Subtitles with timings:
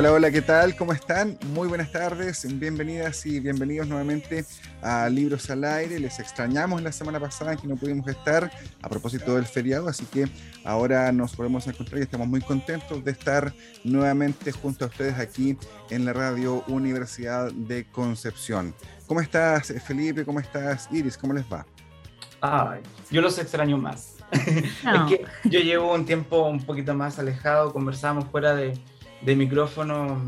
[0.00, 0.76] Hola, hola, ¿qué tal?
[0.76, 1.38] ¿Cómo están?
[1.52, 4.46] Muy buenas tardes, bienvenidas y bienvenidos nuevamente
[4.80, 6.00] a Libros al Aire.
[6.00, 8.50] Les extrañamos la semana pasada que no pudimos estar
[8.80, 10.26] a propósito del feriado, así que
[10.64, 13.52] ahora nos podemos encontrar y estamos muy contentos de estar
[13.84, 15.58] nuevamente junto a ustedes aquí
[15.90, 18.74] en la radio Universidad de Concepción.
[19.06, 20.24] ¿Cómo estás, Felipe?
[20.24, 21.18] ¿Cómo estás, Iris?
[21.18, 21.66] ¿Cómo les va?
[22.40, 24.16] Ay, yo los extraño más.
[24.32, 28.80] es que yo llevo un tiempo un poquito más alejado, conversamos fuera de
[29.22, 30.22] de micrófono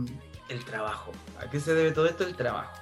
[0.48, 1.12] el trabajo.
[1.40, 2.24] ¿A qué se debe todo esto?
[2.24, 2.72] El trabajo.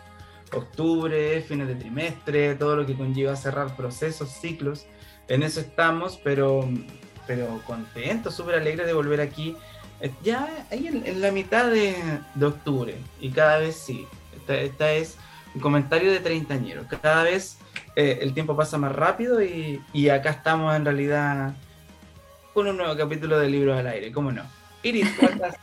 [0.53, 4.87] Octubre, fines de trimestre, todo lo que conlleva cerrar procesos, ciclos.
[5.29, 6.69] En eso estamos, pero,
[7.27, 9.57] pero contentos, súper alegres de volver aquí.
[10.01, 11.95] Eh, ya ahí en, la mitad de,
[12.45, 12.97] octubre.
[13.21, 14.07] Y cada vez sí.
[14.49, 15.17] Esta, es
[15.55, 16.85] un comentario de treintañero.
[17.01, 17.59] Cada vez
[17.95, 21.55] eh, el tiempo pasa más rápido y, y acá estamos en realidad
[22.53, 24.11] con un nuevo capítulo de Libros al Aire.
[24.11, 24.43] ¿Cómo no?
[24.83, 25.55] Iris, ¿cuántas?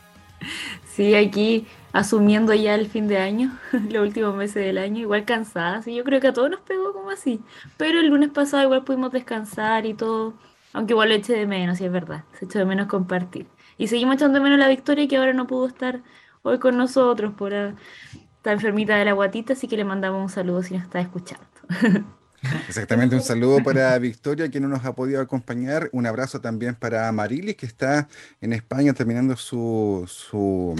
[0.84, 3.58] Sí, aquí asumiendo ya el fin de año,
[3.90, 5.86] los últimos meses del año, igual cansadas.
[5.86, 7.40] Y yo creo que a todos nos pegó como así.
[7.76, 10.34] Pero el lunes pasado igual pudimos descansar y todo.
[10.72, 12.24] Aunque igual lo eché de menos, y es verdad.
[12.38, 13.46] Se echó de menos compartir.
[13.78, 16.02] Y seguimos echando de menos la victoria que ahora no pudo estar
[16.42, 19.52] hoy con nosotros por estar enfermita de la guatita.
[19.54, 21.46] Así que le mandamos un saludo si nos está escuchando.
[22.68, 25.88] Exactamente, un saludo para Victoria, que no nos ha podido acompañar.
[25.92, 28.08] Un abrazo también para Marilis, que está
[28.40, 30.06] en España terminando su,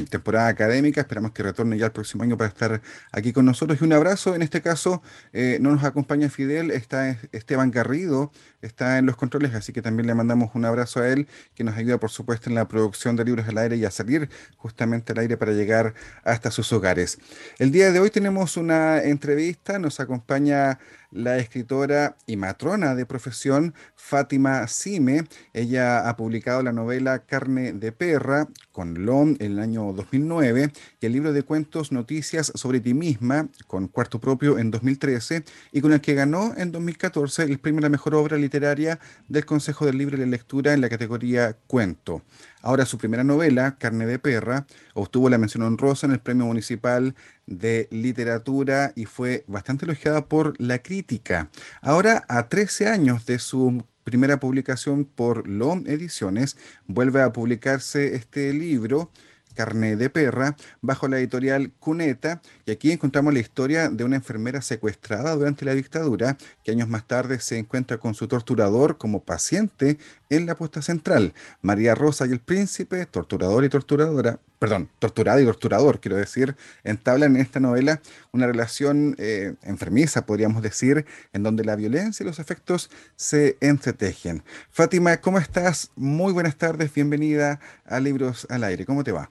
[0.08, 1.00] temporada académica.
[1.00, 3.80] Esperamos que retorne ya el próximo año para estar aquí con nosotros.
[3.80, 5.02] Y un abrazo, en este caso,
[5.32, 8.30] eh, no nos acompaña Fidel, está Esteban Garrido,
[8.62, 11.76] está en los controles, así que también le mandamos un abrazo a él, que nos
[11.76, 15.18] ayuda, por supuesto, en la producción de libros al aire y a salir justamente al
[15.18, 15.94] aire para llegar
[16.24, 17.18] hasta sus hogares.
[17.58, 20.78] El día de hoy tenemos una entrevista, nos acompaña
[21.10, 25.24] la escritora y matrona de profesión Fátima Sime.
[25.52, 31.06] Ella ha publicado la novela Carne de Perra con LOM en el año 2009 y
[31.06, 35.92] el libro de cuentos Noticias sobre ti misma con cuarto propio en 2013 y con
[35.92, 38.98] el que ganó en 2014 el premio a la mejor obra literaria
[39.28, 42.22] del Consejo del Libro de Lectura en la categoría Cuento.
[42.60, 47.14] Ahora su primera novela, Carne de Perra, obtuvo la mención honrosa en el Premio Municipal
[47.48, 51.50] de Literatura y fue bastante elogiada por la crítica.
[51.80, 58.52] Ahora, a 13 años de su primera publicación por LOM Ediciones, vuelve a publicarse este
[58.52, 59.10] libro
[59.58, 64.62] Carne de Perra, bajo la editorial Cuneta, y aquí encontramos la historia de una enfermera
[64.62, 69.98] secuestrada durante la dictadura, que años más tarde se encuentra con su torturador como paciente
[70.30, 71.32] en la puesta central.
[71.62, 77.36] María Rosa y el príncipe, torturador y torturadora, perdón, torturada y torturador, quiero decir, entablan
[77.36, 78.00] en esta novela
[78.32, 84.42] una relación eh, enfermiza, podríamos decir, en donde la violencia y los efectos se entretejen.
[84.70, 85.90] Fátima, ¿cómo estás?
[85.96, 89.30] Muy buenas tardes, bienvenida a Libros al Aire, ¿cómo te va?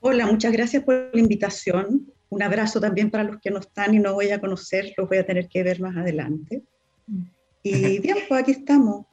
[0.00, 2.12] Hola, muchas gracias por la invitación.
[2.28, 5.18] Un abrazo también para los que no están y no voy a conocer, los voy
[5.18, 6.62] a tener que ver más adelante.
[7.62, 9.06] Y bien, pues aquí estamos.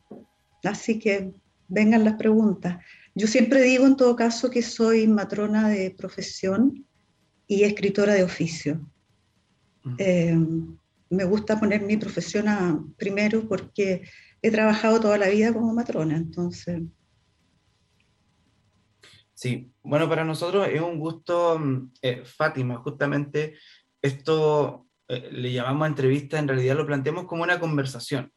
[0.63, 1.33] Así que
[1.67, 2.83] vengan las preguntas.
[3.15, 6.85] Yo siempre digo en todo caso que soy matrona de profesión
[7.47, 8.89] y escritora de oficio.
[9.97, 10.37] Eh,
[11.09, 14.03] me gusta poner mi profesión primero porque
[14.41, 16.81] he trabajado toda la vida como matrona, entonces
[19.43, 23.57] Sí, bueno, para nosotros es un gusto, mm, eh, Fátima, justamente
[24.01, 28.31] esto eh, le llamamos entrevista, en realidad lo planteamos como una conversación.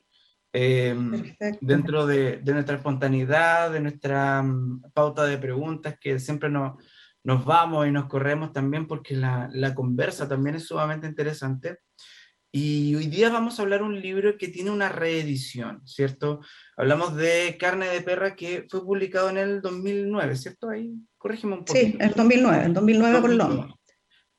[0.59, 6.83] Em, dentro de, nuestra espontaneidad, de nuestra mm, pauta de preguntas, que siempre nos,
[7.23, 11.81] nos vamos y nos corremos también porque la, la conversa también es sumamente interesante.
[12.51, 16.41] Y hoy día vamos a hablar un libro que tiene una reedición, ¿cierto?
[16.79, 20.71] Hablamos de Carne de Perra que fue publicado en el 2009, ¿cierto?
[20.71, 21.79] Ahí, corrígeme un poco.
[21.79, 23.79] Sí, el 2009, el 2009 con Lomo.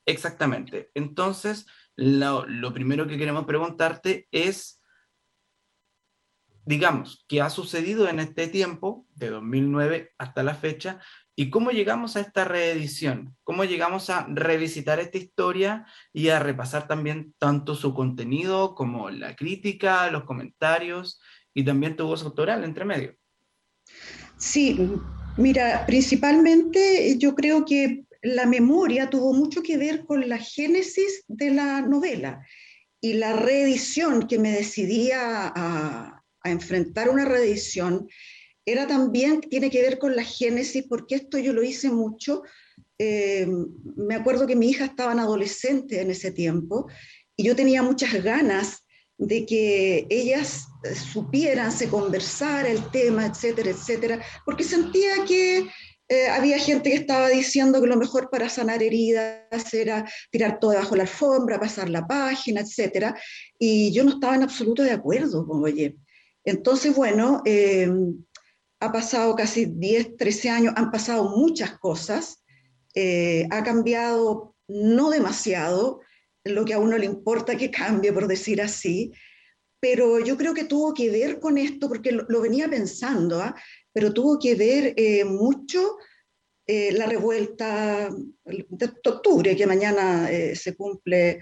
[0.03, 0.89] Exactamente.
[0.95, 4.76] Entonces, lo, lo primero que queremos preguntarte es,
[6.67, 10.99] digamos, ¿qué ha sucedido en este tiempo, de 2009 hasta la fecha,
[11.39, 13.37] ¿Y cómo llegamos a esta reedición?
[13.43, 19.35] ¿Cómo llegamos a revisitar esta historia y a repasar también tanto su contenido como la
[19.35, 21.21] crítica, los comentarios
[21.53, 23.15] y también tu voz autoral entre medio?
[24.37, 24.79] Sí,
[25.37, 31.51] mira, principalmente yo creo que la memoria tuvo mucho que ver con la génesis de
[31.51, 32.43] la novela
[32.99, 36.16] y la reedición que me decidía a,
[36.47, 38.07] a enfrentar una reedición
[38.65, 42.43] era también, tiene que ver con la génesis, porque esto yo lo hice mucho.
[42.99, 43.47] Eh,
[43.95, 46.87] me acuerdo que mi hija estaba en adolescente en ese tiempo
[47.35, 48.83] y yo tenía muchas ganas
[49.17, 50.67] de que ellas
[51.13, 55.67] supieran, se conversara el tema, etcétera, etcétera, porque sentía que
[56.09, 60.71] eh, había gente que estaba diciendo que lo mejor para sanar heridas era tirar todo
[60.71, 63.15] debajo de la alfombra, pasar la página, etcétera,
[63.57, 65.95] y yo no estaba en absoluto de acuerdo, como oye.
[66.47, 67.91] Entonces, bueno, eh,
[68.79, 72.41] ha pasado casi 10, 13 años, han pasado muchas cosas,
[72.95, 75.99] eh, ha cambiado no demasiado,
[76.45, 79.11] lo que a uno le importa que cambie, por decir así,
[79.81, 83.53] pero yo creo que tuvo que ver con esto, porque lo, venía pensando, ¿ah?
[83.91, 85.97] pero tuvo que ver eh, mucho
[86.69, 88.09] la revuelta
[88.43, 91.39] de octubre, que mañana se cumple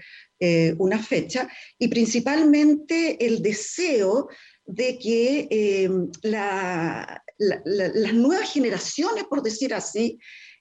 [0.78, 4.28] una fecha, y principalmente el deseo
[4.66, 5.88] de que
[6.22, 10.18] la, las nuevas generaciones, por decir así,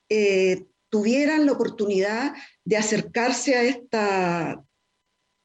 [0.10, 4.63] eh, tuvieran la oportunidad de acercarse a esta,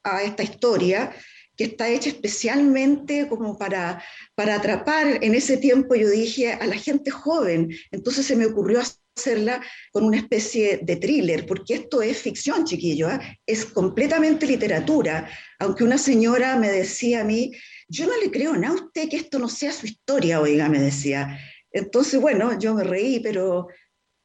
[0.03, 1.13] a esta historia
[1.57, 4.03] que está hecha especialmente como para,
[4.35, 7.69] para atrapar, en ese tiempo yo dije, a la gente joven.
[7.91, 8.81] Entonces se me ocurrió
[9.15, 9.61] hacerla
[9.91, 13.19] con una especie de thriller, porque esto es ficción, chiquillo, ¿ah?
[13.45, 15.29] es completamente literatura.
[15.59, 17.51] Aunque una señora me decía a mí,
[17.91, 21.37] yo no le creo a usted que esto no sea su historia, oiga, me decía.
[21.71, 23.67] Entonces, bueno, yo me reí, pero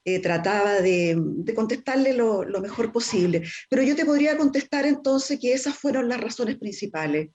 [0.05, 1.21] eh, trataba de,
[1.55, 3.43] contestarle lo, mejor posible.
[3.69, 7.31] Pero yo te podría contestar entonces que esas fueron las razones principales.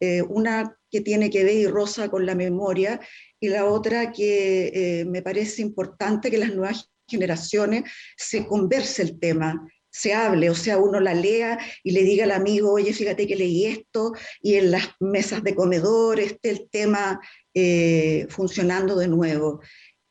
[0.00, 2.98] Eh, una que tiene que ver, y Rosa, con la memoria,
[3.38, 7.84] y la otra que eh, me parece importante que las nuevas generaciones
[8.16, 12.32] se converse el tema, se hable, o sea, uno la lea y le diga al
[12.32, 14.12] amigo, oye, fíjate que leí esto,
[14.42, 17.18] y en las mesas de comedor esté el tema
[17.54, 19.62] eh, funcionando de nuevo.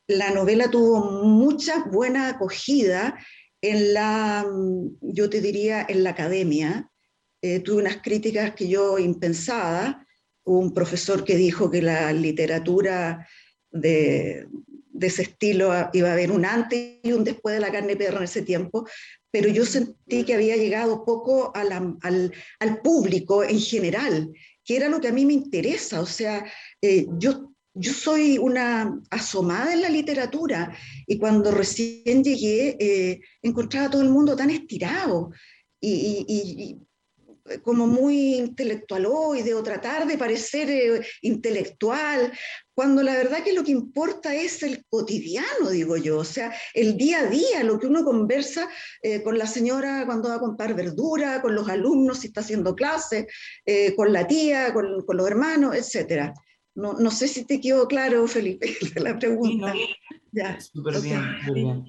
[0.08, 3.16] La novela tuvo mucha buena acogida
[3.60, 4.44] en la,
[5.00, 6.90] yo te diría, en la academia.
[7.40, 10.04] Eh, tuve unas críticas que yo impensaba,
[10.44, 13.24] un profesor que dijo que la literatura
[13.70, 14.48] de,
[14.98, 18.18] de ese estilo iba a haber un antes y un después de la carne perra
[18.18, 18.86] en ese tiempo,
[19.30, 21.98] pero yo sentí que había llegado poco al,
[22.60, 24.32] al, público en general,
[24.64, 26.00] que era lo que a mí me interesa.
[26.00, 26.44] O sea,
[26.80, 30.74] eh, yo, yo soy una asomada en la literatura
[31.06, 35.30] y cuando recién llegué eh, encontraba a todo el mundo tan estirado
[35.80, 36.86] y, y,
[37.62, 42.32] como muy intelectualoide o tratar de parecer eh, intelectual,
[42.76, 46.98] cuando la verdad que lo que importa es el cotidiano, digo yo, o sea, el
[46.98, 48.68] día a día, lo que uno conversa
[49.00, 52.74] eh, con la señora cuando va a comprar verdura, con los alumnos si está haciendo
[52.74, 53.28] clases,
[53.64, 56.34] eh, con la tía, con, con los hermanos, etc.
[56.74, 59.72] No, no, sé si te quedó claro, Felipe, la pregunta.
[60.32, 61.22] Ya, súper bien,
[61.54, 61.84] bien.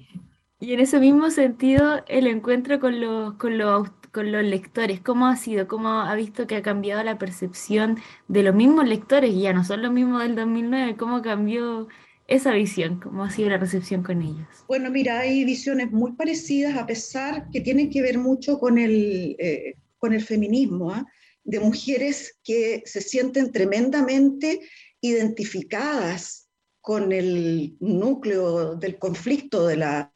[0.58, 5.00] Y en ese mismo sentido, el encuentro con los, con los con los lectores?
[5.00, 5.68] ¿Cómo ha sido?
[5.68, 7.98] ¿Cómo ha visto que ha cambiado la percepción
[8.28, 9.34] de los mismos lectores?
[9.34, 10.96] Ya no son los mismos del 2009.
[10.96, 11.88] ¿Cómo cambió
[12.26, 13.00] esa visión?
[13.00, 14.46] ¿Cómo ha sido la recepción con ellos?
[14.68, 19.36] Bueno, mira, hay visiones muy parecidas, a pesar que tienen que ver mucho con el,
[19.38, 21.06] eh, con el feminismo, ¿ah?
[21.44, 24.60] de mujeres que se sienten tremendamente
[25.00, 26.48] identificadas
[26.80, 30.12] con el núcleo del conflicto de la,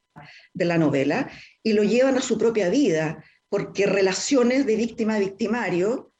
[0.52, 1.30] de la novela
[1.62, 6.11] y lo llevan a su propia vida porque relaciones de víctima a victimario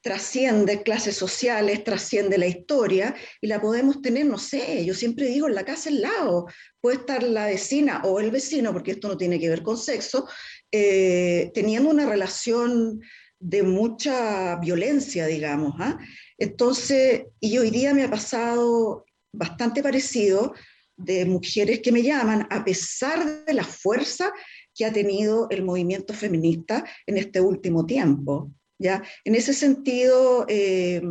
[0.00, 5.48] trasciende clases sociales, trasciende la historia y la podemos tener, no sé, yo siempre digo
[5.48, 6.46] en la casa al lado,
[6.80, 10.26] puede estar la vecina o el vecino, porque esto no tiene que ver con sexo,
[10.72, 13.02] eh, teniendo una relación
[13.38, 15.74] de mucha violencia, digamos.
[15.80, 15.98] ¿ah?
[16.38, 20.54] Entonces, y hoy día me ha pasado bastante parecido
[20.96, 24.32] de mujeres que me llaman, a pesar de la fuerza
[24.78, 28.52] que ha tenido el movimiento feminista en este último tiempo.
[28.78, 29.02] ¿ya?
[29.24, 31.02] En ese sentido, eh,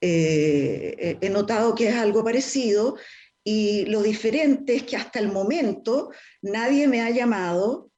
[0.00, 2.96] eh, he notado que es algo parecido
[3.44, 6.10] y lo diferente es que hasta el momento
[6.40, 7.90] nadie me ha llamado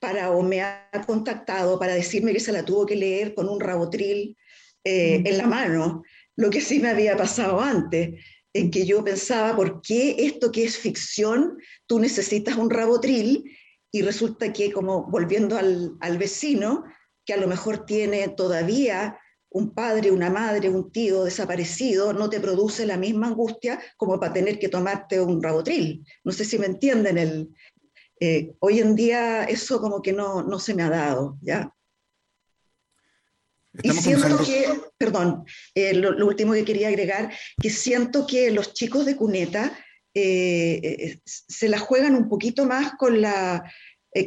[0.00, 3.60] para o me ha contactado para decirme que se la tuvo que leer con un
[3.60, 4.36] rabotril
[4.82, 6.02] eh, en la mano,
[6.36, 8.24] lo que sí me había pasado antes.
[8.52, 13.44] en que yo pensaba, ¿por qué esto que es ficción, tú necesitas un rabotril?
[13.92, 16.84] Y resulta que, como volviendo al, al vecino,
[17.24, 19.18] que a lo mejor tiene todavía
[19.50, 24.32] un padre, una madre, un tío desaparecido, no te produce la misma angustia como para
[24.32, 26.04] tener que tomarte un rabotril.
[26.22, 27.18] No sé si me entienden.
[27.18, 27.48] El,
[28.20, 31.72] eh, hoy en día eso como que no, no se me ha dado, ¿ya?
[33.82, 34.66] y siento que,
[34.98, 35.44] perdón,
[35.74, 39.72] eh, lo, último que quería agregar, que siento que los chicos de cuneta
[40.14, 43.62] eh, se la juegan un poquito más con la,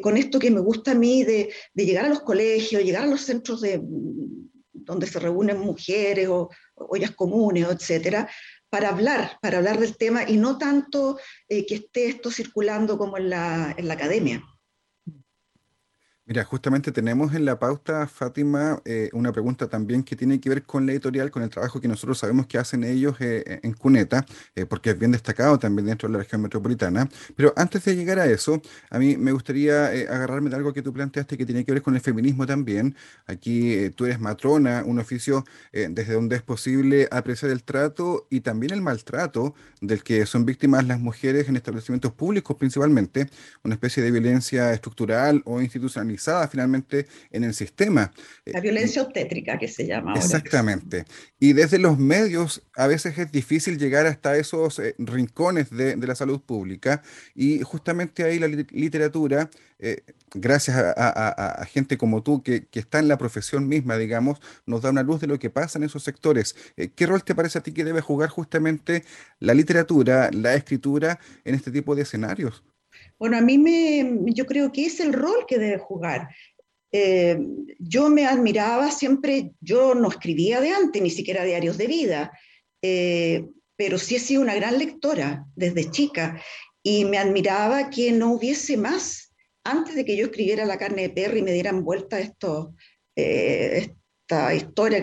[0.02, 3.22] con esto que me gusta a mí de, llegar a los colegios, llegar a los
[3.22, 3.82] centros de,
[4.84, 8.30] donde se reúnen mujeres o, ollas comunes, etcétera,
[8.70, 13.18] para hablar, para hablar del tema y no tanto eh, que esté esto circulando como
[13.18, 14.44] en la, en la academia.
[16.26, 20.64] Mira, justamente tenemos en la pauta, Fátima, eh, una pregunta también que tiene que ver
[20.64, 24.26] con la editorial, con el trabajo que nosotros sabemos que hacen ellos eh, en Cuneta,
[24.56, 27.10] eh, porque es bien destacado también dentro de la región metropolitana.
[27.36, 30.94] Pero antes de llegar a eso, a mí me gustaría agarrarme de algo que tú
[30.94, 32.96] planteaste que tiene que ver con el feminismo también.
[33.26, 38.72] Aquí tú eres matrona, un oficio desde donde es posible apreciar el trato y también
[38.72, 43.28] el maltrato del que son víctimas las mujeres en establecimientos públicos principalmente,
[43.64, 46.13] una especie de violencia estructural o institucional
[46.48, 48.12] finalmente en el sistema.
[48.46, 50.14] La violencia obstétrica que se llama.
[50.16, 51.06] Exactamente.
[51.40, 56.16] Y desde los medios a veces es difícil llegar hasta esos eh, rincones de, la
[56.16, 57.02] salud pública
[57.36, 60.02] y justamente ahí la literatura, eh,
[60.34, 65.04] gracias a, gente como tú que, está en la profesión misma, digamos, nos da una
[65.04, 66.56] luz de lo que pasa en esos sectores.
[66.78, 69.04] Eh, ¿Qué rol te parece a ti que debe jugar justamente
[69.40, 72.64] la literatura, la escritura en este tipo de escenarios?
[73.20, 76.30] Bueno, a mí me, yo creo que es el rol que debe jugar.
[76.96, 77.40] Eh,
[77.80, 82.32] yo me admiraba siempre, yo no escribía de antes, ni siquiera diarios de vida,
[82.84, 86.40] eh, pero sí he sido una gran lectora desde chica
[86.84, 91.10] y me admiraba que no hubiese más, antes de que yo escribiera La carne de
[91.10, 92.76] perro y me dieran vuelta esto,
[93.16, 93.90] eh,
[94.28, 95.02] esta historia,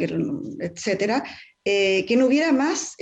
[0.61, 1.25] etcétera,
[1.64, 2.97] que no hubiera más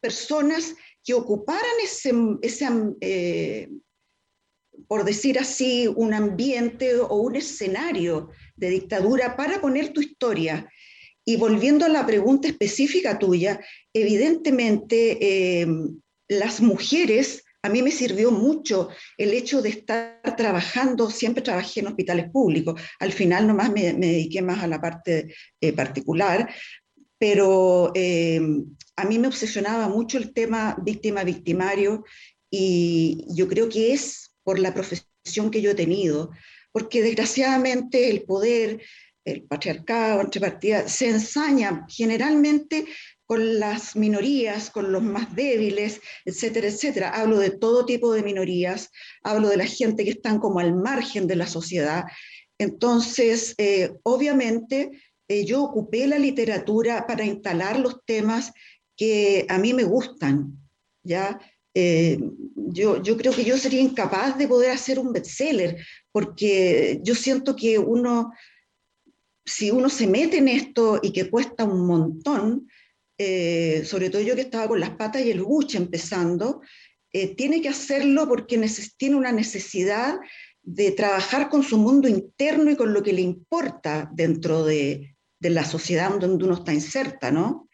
[0.00, 3.68] personas que ocuparan ese, ese
[4.90, 10.68] por decir así, un ambiente o un escenario de dictadura para poner tu historia.
[11.24, 13.60] Y volviendo a la pregunta específica tuya,
[13.94, 15.68] evidentemente eh,
[16.28, 21.86] las mujeres, a mí me sirvió mucho el hecho de estar trabajando, siempre trabajé en
[21.86, 26.52] hospitales públicos, al final nomás me, me dediqué más a la parte eh, particular,
[27.16, 28.40] pero eh,
[28.96, 32.02] a mí me obsesionaba mucho el tema víctima-victimario
[32.50, 36.30] y yo creo que es por la profesión que yo he tenido,
[36.72, 38.80] porque desgraciadamente el poder,
[39.24, 42.86] el patriarcado entre partidas, se ensaña generalmente
[43.26, 47.10] con las minorías, con los más débiles, etcétera, etcétera.
[47.10, 48.90] Hablo de todo tipo de minorías,
[49.22, 52.04] hablo de la gente que están como al margen de la sociedad.
[52.58, 54.90] Entonces, eh, obviamente,
[55.28, 58.52] eh, yo ocupé la literatura para instalar los temas
[58.96, 60.58] que a mí me gustan,
[61.04, 61.38] ¿ya?
[61.74, 62.18] Eh,
[62.54, 67.54] yo, yo creo que yo sería incapaz de poder hacer un bestseller, porque yo siento
[67.54, 68.32] que uno,
[69.44, 72.68] si uno se mete en esto y que cuesta un montón,
[73.18, 76.60] eh, sobre todo yo que estaba con las patas y el buche empezando,
[77.12, 78.60] eh, tiene que hacerlo porque
[78.96, 80.18] tiene una necesidad
[80.62, 85.50] de trabajar con su mundo interno y con lo que le importa dentro de, de
[85.50, 87.68] la sociedad donde uno está inserta, ¿no?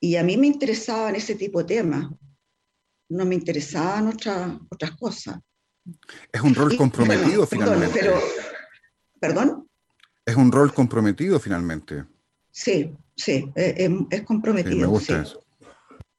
[0.00, 2.10] Y a mí me interesaban ese tipo de temas
[3.08, 5.38] no me interesaban otras otras cosas.
[6.32, 8.00] Es un rol comprometido finalmente.
[8.00, 8.20] Perdón,
[9.20, 9.68] ¿Perdón?
[10.24, 12.04] Es un rol comprometido finalmente.
[12.50, 14.78] Sí, sí, es, comprometido.
[14.78, 15.44] me gusta eso.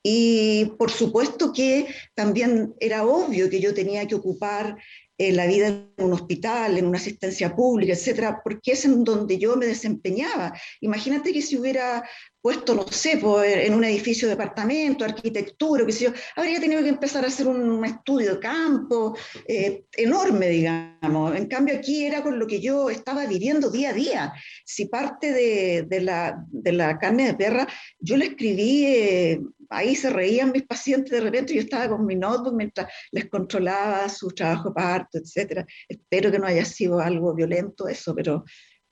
[0.04, 4.78] Y por supuesto que también era obvio que yo tenía que ocupar
[5.18, 9.40] eh, la vida en un hospital, en una asistencia pública, etcétera, porque es en donde
[9.40, 10.54] yo me desempeñaba.
[10.82, 12.08] Imagínate que si hubiera
[12.46, 13.20] puesto, no sé,
[13.66, 17.48] en un edificio de departamento, arquitectura, qué sé yo, habría tenido que empezar a hacer
[17.48, 21.36] un estudio de campo eh, enorme, digamos.
[21.36, 24.34] En cambio, aquí era con lo que yo estaba viviendo día a día.
[24.64, 30.12] Si parte de, la, de la, carne de perra, yo le escribí, eh, ahí se
[30.12, 34.70] reían mis pacientes de repente, yo estaba con mi notebook mientras les controlaba su trabajo
[34.70, 35.66] de parto, etc.
[35.90, 38.44] Espero que no haya sido algo violento eso, pero,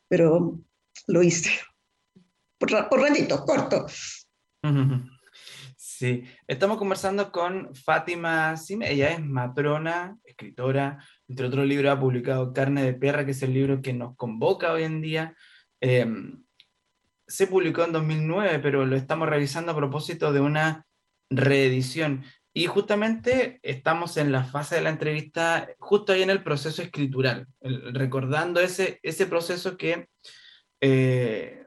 [0.10, 0.60] pero
[1.05, 1.51] lo hice
[2.72, 3.86] por, por ratitos, corto.
[5.75, 12.53] Sí, estamos conversando con Fátima Sime, ella es matrona, escritora, entre otros libros ha publicado
[12.53, 15.36] Carne de Perra, que es el libro que nos convoca hoy en día.
[15.82, 16.43] Em,
[17.27, 20.86] se publicó en 2009, pero lo estamos revisando a propósito de una
[21.29, 22.24] reedición.
[22.53, 27.48] Y justamente estamos en la fase de la entrevista, justo ahí en el proceso escritural,
[27.62, 30.08] recordando ese, ese proceso que
[30.82, 31.62] eh,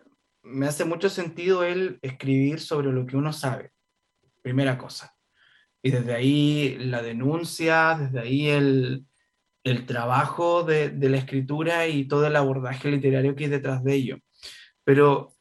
[0.46, 3.72] me hace mucho sentido el escribir sobre lo que uno sabe,
[4.42, 5.14] primera cosa.
[5.82, 9.06] Y desde ahí la denuncia, desde ahí el,
[9.64, 13.94] el trabajo de, de, la escritura y todo el abordaje literario que hay detrás de
[13.94, 14.18] ello.
[14.84, 15.34] Pero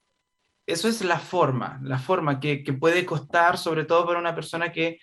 [0.66, 4.72] eso es la forma, la forma que, que puede costar, sobre todo para una persona
[4.72, 5.00] que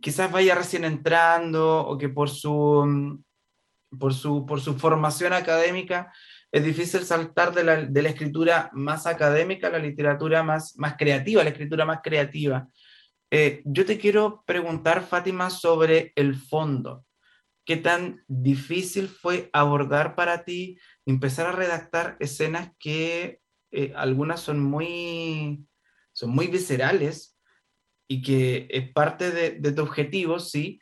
[0.00, 3.22] quizás vaya recién entrando o que por su,
[3.98, 6.12] por su, por su formación académica
[6.54, 10.96] es difícil saltar de la, de la, escritura más académica a la literatura más, más
[10.96, 12.68] creativa, la escritura más creativa.
[13.30, 17.04] Eh, yo te quiero preguntar, Fátima, sobre el fondo.
[17.66, 23.40] ¿Qué tan difícil fue abordar para ti empezar a redactar escenas que
[23.72, 25.66] eh, algunas son muy,
[26.12, 27.34] son muy viscerales,
[28.08, 30.80] y que es parte de, tu objetivo, sí,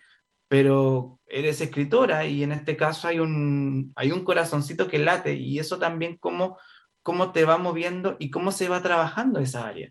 [0.48, 5.58] pero eres escritora y en este caso hay un, hay un corazoncito que late y
[5.58, 6.58] eso también cómo,
[7.02, 9.90] cómo te va moviendo y cómo se va trabajando esa área.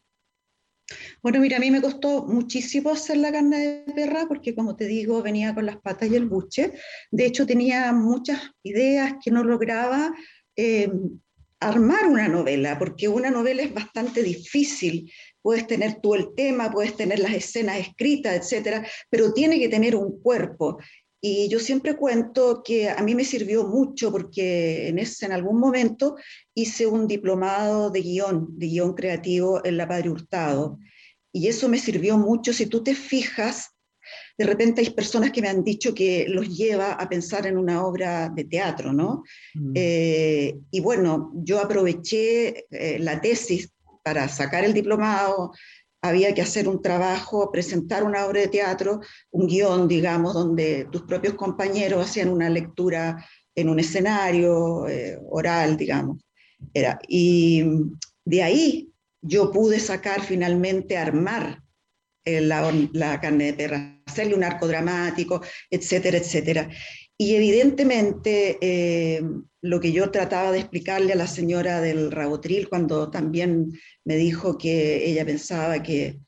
[1.24, 4.86] Bueno, mira, a mí me costó muchísimo hacer la carne de perra porque, como te
[4.86, 6.74] digo, venía con las patas y el buche.
[7.12, 10.13] De hecho, tenía muchas ideas que no lograba
[10.55, 10.91] eh,
[11.62, 16.95] armar una novela, porque una novela es bastante difícil puedes tener tú el tema, puedes
[16.95, 20.77] tener las escenas escritas, etcétera, pero tiene que tener un cuerpo.
[21.24, 25.60] Y yo siempre cuento que a mí me sirvió mucho porque en, ese, en algún
[25.60, 26.16] momento
[26.56, 30.80] hice un diplomado de guion, de guion creativo en la Padre Hurtado.
[31.32, 32.51] Y eso me sirvió mucho.
[32.54, 33.70] Si tú te fijas,
[34.36, 37.86] de repente hay personas que me han dicho que los lleva a pensar en una
[37.86, 39.24] obra de teatro, ¿no?
[39.54, 39.74] Mm.
[39.75, 43.72] Eh, y bueno, yo aproveché eh, la tesis
[44.04, 45.51] para sacar el diplomado
[46.01, 51.03] había que hacer un trabajo, presentar una obra de teatro, un guion, digamos, donde tus
[51.03, 53.24] propios compañeros hacían una lectura
[53.55, 56.17] en un escenario eh, oral, digamos.
[56.74, 57.00] Era.
[57.08, 57.63] Y
[58.25, 61.61] de ahí yo pude sacar finalmente, armar
[62.25, 66.70] eh, la, la, carne de perra, hacerle un arco dramático, etcétera, etcétera.
[67.18, 69.24] Y evidentemente eh,
[69.61, 73.71] lo que yo trataba de explicarle a la señora del Rabotril cuando también
[74.03, 76.19] me dijo que ella pensaba que,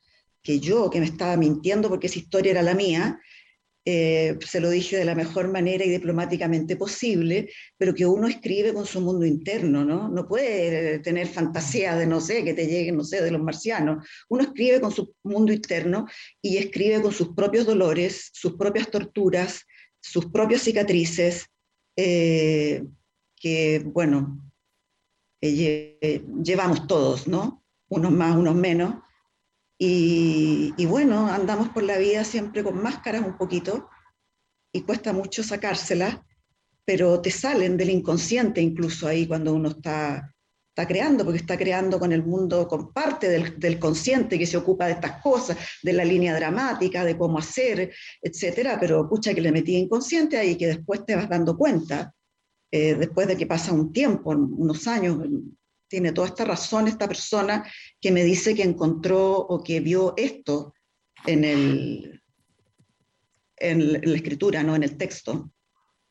[0.42, 3.20] que yo, que me estaba mintiendo porque esa historia era la mía,
[3.86, 8.72] eh, se lo dije de la mejor manera y diplomáticamente posible, pero que uno escribe
[8.72, 10.08] con su mundo interno, ¿no?
[10.08, 14.06] No puede tener fantasía de, no sé, que te lleguen, no sé, de los marcianos.
[14.30, 16.06] Uno escribe con su mundo interno
[16.40, 19.66] y escribe con sus propios dolores, sus propias torturas,
[20.00, 21.46] sus propias cicatrices,
[21.96, 22.84] eh,
[23.44, 24.40] que, bueno,
[25.42, 27.62] eh, llevamos todos, ¿no?
[27.90, 28.94] Unos más, unos menos.
[29.78, 33.90] Y, bueno, andamos por la vida siempre con máscaras un poquito
[34.72, 36.20] y cuesta mucho sacárselas,
[36.86, 40.30] pero te salen del inconsciente incluso ahí cuando uno está
[40.70, 44.56] está creando, porque está creando con el mundo, con parte del, del, consciente que se
[44.56, 49.40] ocupa de estas cosas, de la línea dramática, de cómo hacer, etcétera, pero pucha que
[49.40, 52.12] le metí inconsciente ahí que después te vas dando cuenta,
[52.76, 55.18] eh, después de que pasa un tiempo, unos años,
[55.86, 57.64] tiene toda esta razón esta persona
[58.00, 60.74] que me dice que encontró o que vio esto
[61.24, 62.20] en, el,
[63.56, 65.52] en la escritura, no en el texto.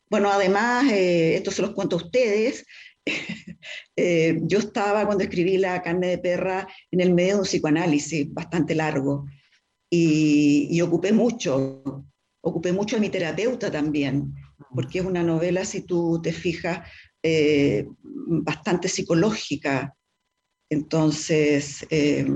[0.10, 2.66] Bueno, además, eh, esto se los cuento a ustedes,
[3.96, 8.34] Eh, yo estaba cuando escribí La carne de perra en el medio de un psicoanálisis
[8.34, 9.28] bastante largo.
[9.90, 12.08] Y, ocupé mucho,
[12.42, 14.34] ocupé mucho a mi terapeuta también,
[14.74, 16.88] porque es una novela, si tú te fijas,
[17.22, 19.96] eh, bastante psicológica.
[20.70, 22.28] Entonces, eh,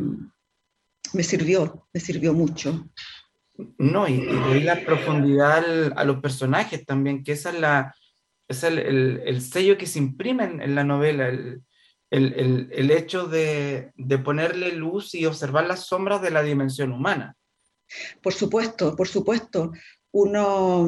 [1.13, 2.89] me sirvió, me sirvió mucho.
[3.77, 7.95] No, y, y la profundidad a los personajes también, que esa es la,
[8.47, 11.63] es el, el, sello que se imprime en, la novela, el,
[12.11, 17.35] el hecho de, de, ponerle luz y observar las sombras de la dimensión humana.
[18.21, 19.71] Por supuesto, por supuesto.
[20.11, 20.87] Uno,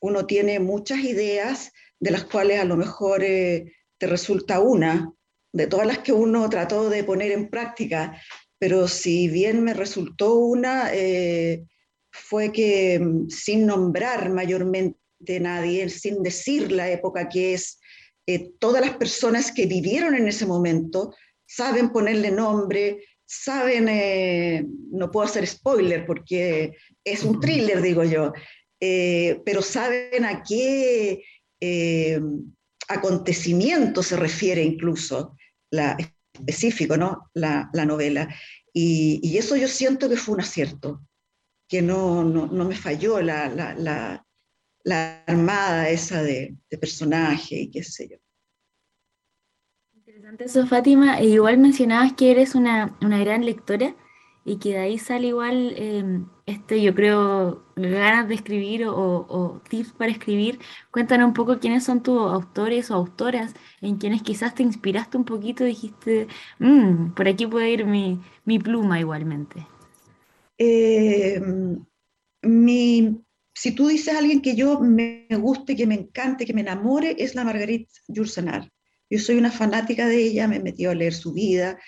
[0.00, 5.12] uno tiene muchas ideas de las cuales a lo mejor eh, te resulta una,
[5.52, 8.20] de todas las que uno trató de poner en práctica,
[8.58, 11.64] pero si bien me resultó una, eh,
[12.10, 17.80] fue que mm, sin nombrar mayormente de nadie, sin decir la época que es,
[18.26, 21.14] eh, todas las personas que vivieron en ese momento
[21.46, 28.32] saben ponerle nombre, saben, eh, no puedo hacer spoiler porque es un thriller, digo yo,
[28.80, 31.22] eh, pero saben a qué
[32.88, 35.36] acontecimiento se refiere incluso,
[36.36, 37.30] específico, ¿no?
[37.34, 38.28] La, la novela.
[38.72, 41.02] Y, y, eso yo siento que fue un acierto.
[41.68, 43.74] que no, no, no me falló la, la,
[44.84, 48.16] la, armada esa de, de, personaje y qué sé yo.
[49.94, 51.18] Interesante eso, Fátima.
[51.18, 53.96] E igual mencionabas que eres una, una gran lectora
[54.44, 56.04] y que de ahí sale igual, eh,
[56.46, 60.60] este, yo creo, ganas de escribir o, tips para escribir.
[60.92, 65.24] Cuéntanos un poco quiénes son tus autores o autoras, en quienes quizás te inspiraste un
[65.24, 66.28] poquito dijiste,
[66.60, 69.66] mmm, por aquí puede ir mi, mi pluma igualmente.
[70.58, 71.42] Eh,
[72.42, 73.20] mi,
[73.52, 77.16] si tú dices a alguien que yo me guste, que me encante, que me enamore,
[77.18, 78.70] es la Marguerite Yourcenar.
[79.10, 81.78] Yo soy una fanática de ella, me he a leer su vida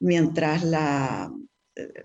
[0.00, 1.32] mientras la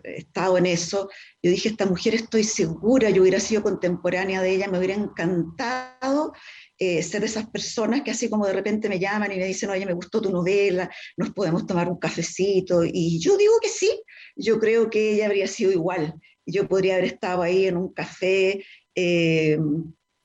[0.03, 1.09] estado en eso,
[1.41, 6.33] yo dije, esta mujer estoy segura, yo hubiera sido contemporánea de ella, me hubiera encantado
[6.77, 9.69] eh, ser de esas personas que así como de repente me llaman y me dicen,
[9.69, 14.01] oye, me gustó tu novela, nos podemos tomar un cafecito, y yo digo que sí,
[14.35, 16.13] yo creo que ella habría sido igual,
[16.45, 18.63] yo podría haber estado ahí en un café
[18.95, 19.57] eh,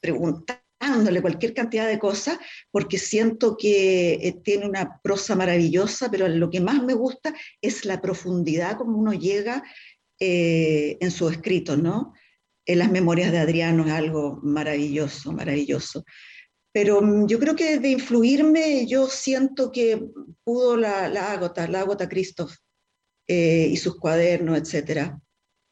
[0.00, 2.38] preguntando dándole cualquier cantidad de cosas,
[2.70, 7.84] porque siento que eh, tiene una prosa maravillosa, pero lo que más me gusta es
[7.84, 9.62] la profundidad como uno llega
[10.20, 12.14] eh, en su escrito, ¿no?
[12.66, 16.04] En las memorias de Adriano es algo maravilloso, maravilloso.
[16.72, 20.00] Pero mm, yo creo que de influirme, yo siento que
[20.44, 22.52] pudo la, la Ágota, la Ágota Christoph
[23.26, 25.20] eh, y sus cuadernos, etcétera.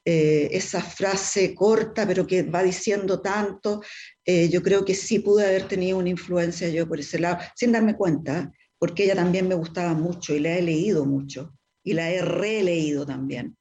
[0.08, 3.82] Eh, esa frase corta, pero que va diciendo tanto,
[4.24, 7.72] eh, yo creo que sí pude haber tenido una influencia yo por ese lado, sin
[7.72, 12.08] darme cuenta, porque ella también me gustaba mucho y la he leído mucho y la
[12.12, 13.56] he releído también.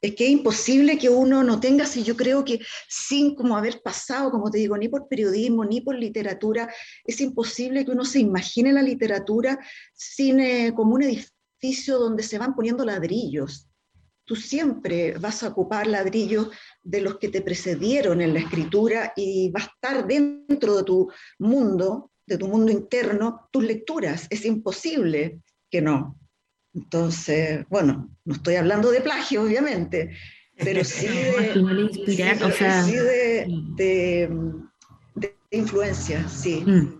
[0.00, 3.82] Es que es imposible que uno no tenga, si yo creo que sin como haber
[3.82, 6.72] pasado, como te digo, ni por periodismo, ni por literatura,
[7.04, 9.58] es imposible que uno se imagine la literatura
[9.94, 13.68] sin, eh, como un edificio donde se van poniendo ladrillos
[14.24, 16.50] tú siempre vas a ocupar ladrillos
[16.82, 21.10] de los que te precedieron en la escritura y va a estar dentro de tu
[21.38, 24.26] mundo, de tu mundo interno, tus lecturas.
[24.30, 26.18] Es imposible que no.
[26.74, 30.16] Entonces, bueno, no estoy hablando de plagio, obviamente,
[30.56, 31.52] pero sí de,
[33.76, 34.28] de,
[35.50, 36.64] influencia, sí.
[36.66, 36.98] Mm,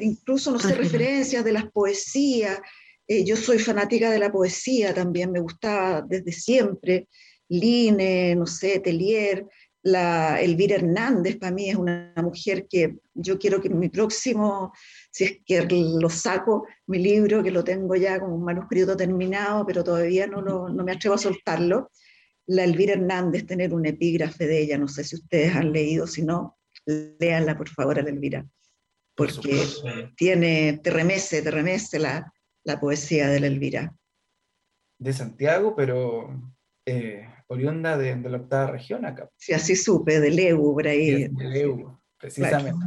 [0.00, 2.60] incluso, no sé, referencias de las poesías,
[3.08, 7.08] eh, yo soy fanática de la poesía también, me gustaba desde siempre.
[7.48, 9.46] Line, no sé, Telier,
[9.86, 14.72] la Elvira Hernández para mí es una mujer que yo quiero que mi próximo,
[15.12, 19.64] si es que lo saco, mi libro, que lo tengo ya como un manuscrito terminado,
[19.64, 21.92] pero todavía no, lo, no me atrevo a soltarlo,
[22.46, 26.22] la Elvira Hernández, tener un epígrafe de ella, no sé si ustedes han leído, si
[26.22, 28.44] no, léanla por favor a la Elvira,
[29.14, 29.62] porque
[30.16, 32.32] tiene, te remece, te remece la,
[32.66, 33.96] la poesía de la Elvira.
[34.98, 36.52] De Santiago, pero
[36.84, 39.30] eh, oriunda de, la octava región acá.
[39.36, 41.28] Sí, así supe, de Leu, por ahí.
[41.28, 42.86] de Leu, precisamente.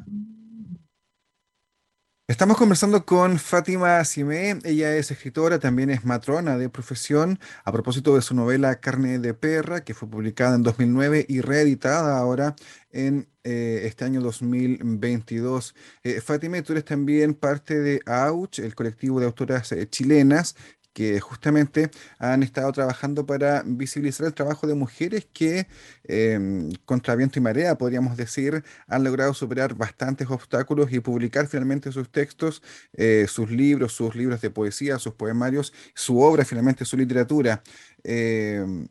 [2.30, 8.14] Estamos conversando con Fátima Simé, ella es escritora, también es matrona de profesión, a propósito
[8.14, 12.56] de su novela Carne de Perra, que fue publicada en 2009 y reeditada ahora
[12.92, 15.74] en eh, este año 2022.
[16.04, 20.56] Eh, Fátima, tú eres también parte de AUCH, el colectivo de autoras eh, chilenas,
[21.00, 25.66] que justamente han estado trabajando para visibilizar el trabajo de mujeres que,
[26.04, 31.94] em, contra viento y marea, podríamos decir, han logrado superar bastantes obstáculos y publicar finalmente
[31.94, 36.98] sus textos, eh, sus libros, sus libros de poesía, sus poemarios, su obra, finalmente su
[36.98, 37.64] literatura.
[38.04, 38.86] Em,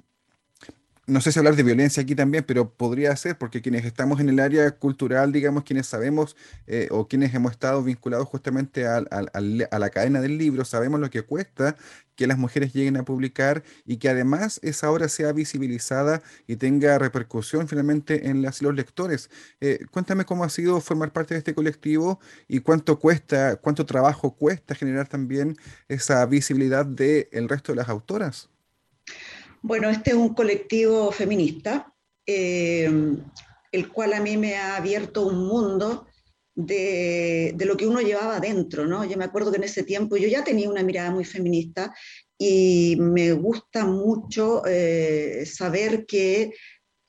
[1.08, 4.28] no sé si hablar de violencia aquí también, pero podría ser, porque quienes estamos en
[4.28, 9.90] el área cultural, digamos, quienes sabemos eh, o quienes hemos estado vinculados justamente a, la
[9.90, 11.76] cadena del libro, sabemos lo que cuesta
[12.14, 16.98] que las mujeres lleguen a publicar y que además esa obra sea visibilizada y tenga
[16.98, 19.30] repercusión finalmente en las, los lectores.
[19.60, 24.34] Eh, cuéntame cómo ha sido formar parte de este colectivo y cuánto cuesta, cuánto trabajo
[24.36, 25.56] cuesta generar también
[25.88, 28.50] esa visibilidad del el resto de las autoras.
[29.62, 31.92] Bueno, este es un colectivo feminista,
[32.24, 32.88] eh,
[33.72, 36.06] el cual a mí me ha abierto un mundo
[36.54, 39.04] de, lo que uno llevaba dentro, ¿no?
[39.04, 41.94] Yo me acuerdo que en ese tiempo yo ya tenía una mirada muy feminista
[42.38, 46.52] y me gusta mucho eh, saber que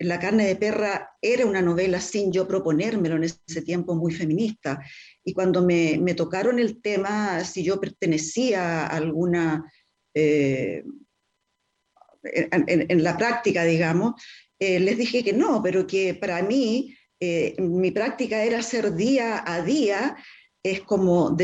[0.02, 4.80] La carne de perra era una novela sin yo proponérmelo en ese tiempo muy feminista.
[5.26, 9.70] Y cuando me, tocaron el tema, si yo pertenecía a alguna...
[10.14, 10.84] Eh,
[12.24, 14.22] en, la práctica, digamos,
[14.60, 19.44] eh, les dije que no, pero que para mí eh, mi práctica era hacer día
[19.46, 20.18] a día,
[20.62, 21.36] es como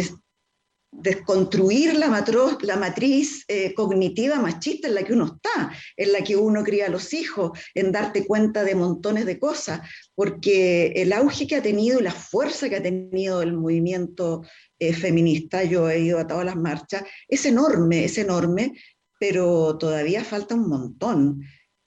[0.92, 2.26] desconstruir la,
[2.62, 6.88] la matriz eh, cognitiva machista en la que uno está, en la que uno cría
[6.88, 9.82] a los hijos, en darte cuenta de montones de cosas,
[10.14, 14.44] porque el auge que ha tenido y la fuerza que ha tenido el movimiento
[14.78, 18.74] feminista, yo he ido a todas las marchas, es enorme, es enorme,
[19.28, 21.42] pero todavía falta un montón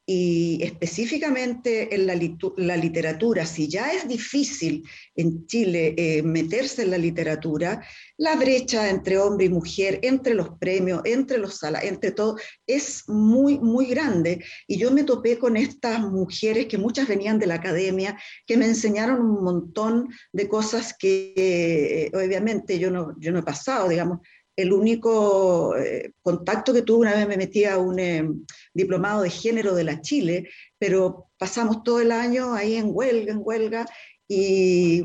[0.05, 4.83] y específicamente en la, literatura, si ya es difícil
[5.15, 7.85] en Chile eh, meterse en la literatura,
[8.17, 13.05] la brecha entre hombre y mujer, entre los premios, entre los salas, entre todo, es
[13.07, 14.43] muy, muy grande.
[14.67, 18.65] Y yo me topé con estas mujeres que muchas venían de la academia, que me
[18.65, 24.21] enseñaron un montón de cosas que eh, obviamente yo no, yo no he pasado, digamos,
[24.59, 28.29] el único eh, contacto que tuve una vez me metí a un eh,
[28.75, 33.41] diplomado de género de la Chile, pero pasamos todo el año ahí en huelga, en
[33.41, 33.87] huelga,
[34.27, 35.05] y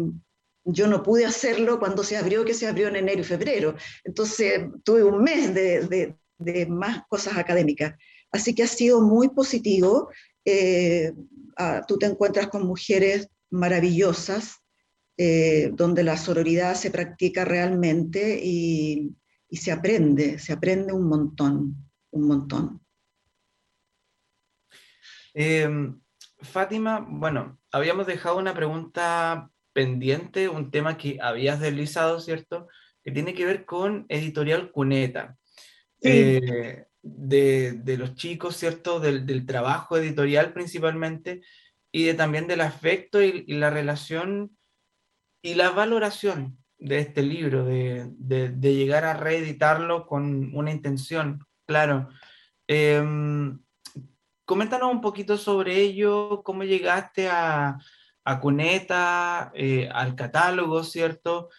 [0.66, 3.76] yo no pude hacerlo cuando se abrió, que se abrió en enero y febrero.
[4.04, 6.16] Entonces tuve un mes de,
[6.68, 7.94] más cosas académicas.
[8.32, 10.10] Así que ha sido muy positivo.
[10.46, 11.14] Eh,
[11.58, 14.56] ah, tú te encuentras con mujeres maravillosas,
[15.74, 19.14] donde la sororidad se practica realmente y,
[19.54, 21.76] y se aprende, se aprende un montón,
[22.10, 22.82] un montón.
[25.36, 26.02] Em,
[26.42, 32.68] Fátima, bueno, habíamos dejado una pregunta pendiente, un tema que habías deslizado, ¿cierto?
[33.04, 35.38] Que tiene que ver con Editorial Cuneta.
[36.02, 39.00] Eh, de, los chicos, ¿cierto?
[39.00, 41.42] Del, trabajo editorial principalmente
[41.92, 44.58] y de, también del afecto y, y, la relación
[45.44, 52.10] y la valoración de este libro, de, de, llegar a reeditarlo con una intención, claro.
[52.68, 53.58] Em,
[54.44, 57.78] coméntanos un poquito sobre ello, cómo llegaste a,
[58.26, 61.50] a Cuneta, eh, al catálogo, ¿cierto?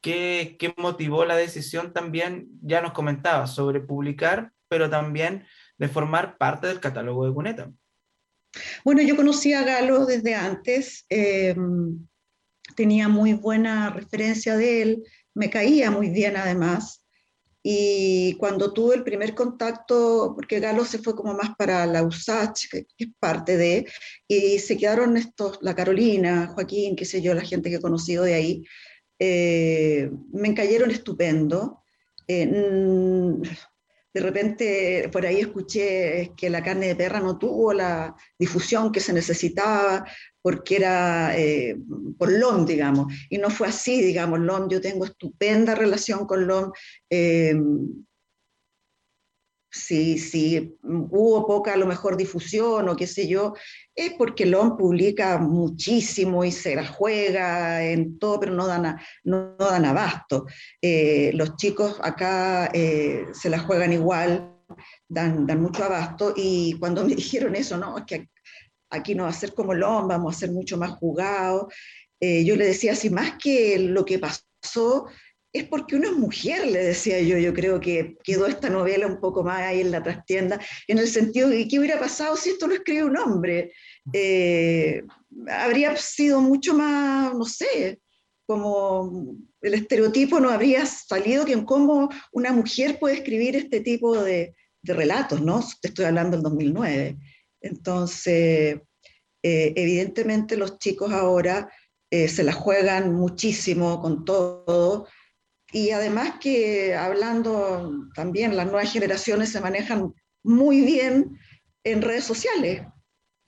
[0.00, 2.48] ¿Qué, ¿Qué, motivó la decisión también?
[2.60, 5.46] Ya nos comentabas sobre publicar, pero también
[5.78, 7.70] de formar parte del catálogo de Cuneta.
[8.84, 11.06] Bueno, yo conocí a Galo desde antes.
[11.08, 11.54] Eh,
[12.74, 15.02] tenía muy buena referencia de él,
[15.34, 17.02] me caía muy bien además.
[17.62, 22.68] Y cuando tuve el primer contacto, porque Galo se fue como más para la USACH,
[22.68, 23.86] que, es parte de,
[24.26, 28.24] y se quedaron estos, la Carolina, Joaquín, qué sé yo, la gente que he conocido
[28.24, 28.64] de ahí,
[29.18, 31.82] eh, me cayeron estupendo.
[32.26, 32.50] Eh,
[34.14, 39.00] de repente por ahí escuché que la carne de perra no tuvo la difusión que
[39.00, 40.04] se necesitaba
[40.42, 41.76] porque era eh,
[42.18, 46.72] por LOM, digamos, y no fue así, digamos, LOM, yo tengo estupenda relación con LOM.
[47.08, 47.54] Eh,
[49.72, 53.54] si, hubo poca a lo mejor difusión o qué sé yo,
[53.94, 59.56] es porque LOM publica muchísimo y se la juega en todo, pero no dan, no,
[59.56, 60.46] dan abasto.
[60.80, 64.54] Eh, los chicos acá eh, se la juegan igual,
[65.08, 68.28] dan, dan mucho abasto, y cuando me dijeron eso, no, es que
[68.92, 71.72] aquí no va a ser como LOM, vamos a ser mucho más jugados,
[72.20, 75.06] eh, yo le decía, si más que lo que pasó
[75.52, 79.42] es porque una mujer, le decía yo, yo creo que quedó esta novela un poco
[79.42, 82.74] más ahí en la trastienda, en el sentido de qué hubiera pasado si esto lo
[82.74, 83.72] escribe un hombre.
[84.12, 85.02] Eh,
[85.48, 88.00] habría sido mucho más, no sé,
[88.46, 94.22] como el estereotipo no habría salido que en cómo una mujer puede escribir este tipo
[94.22, 95.62] de, relatos, ¿no?
[95.80, 97.16] Te estoy hablando del 2009.
[97.62, 98.80] Entonces,
[99.42, 101.72] eh, evidentemente los chicos ahora
[102.10, 105.08] eh, se la juegan muchísimo con todo
[105.72, 111.38] y además que hablando también, las nuevas generaciones se manejan muy bien
[111.82, 112.82] en redes sociales.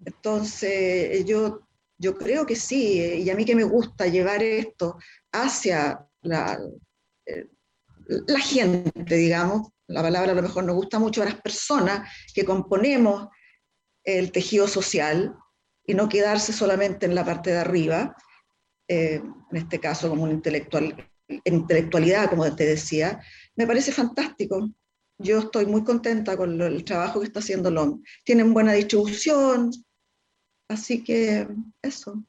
[0.05, 1.61] Entonces, yo,
[1.99, 4.97] yo creo que sí, y a mí que me gusta llevar esto
[5.33, 6.59] hacia la,
[7.27, 7.47] eh,
[8.27, 12.45] la gente, digamos, la palabra a lo mejor nos gusta mucho a las personas que
[12.45, 13.29] componemos
[14.05, 15.37] el tejido social
[15.87, 18.17] y no quedarse solamente en la parte de arriba,
[18.89, 20.95] eh, en este caso como un intelectual
[21.45, 23.21] intelectualidad, como te decía,
[23.57, 24.69] me parece fantástico.
[25.19, 28.03] Yo estoy muy contenta con el trabajo que está haciendo LOM.
[28.25, 29.71] Tienen buena distribución,
[30.69, 31.49] así que
[31.83, 32.23] eso.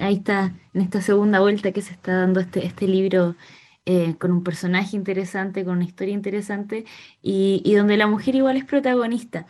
[0.00, 3.36] Ahí está, en esta segunda vuelta que se está dando este, este libro
[3.86, 6.84] eh, con un personaje interesante, con una historia interesante,
[7.22, 9.46] y donde la mujer igual es protagonista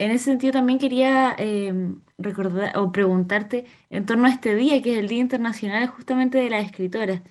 [0.00, 4.94] en ese sentido también quería em, recordar o preguntarte en torno a este día, que
[4.94, 7.22] es el Día Internacional justamente de las Escritoras.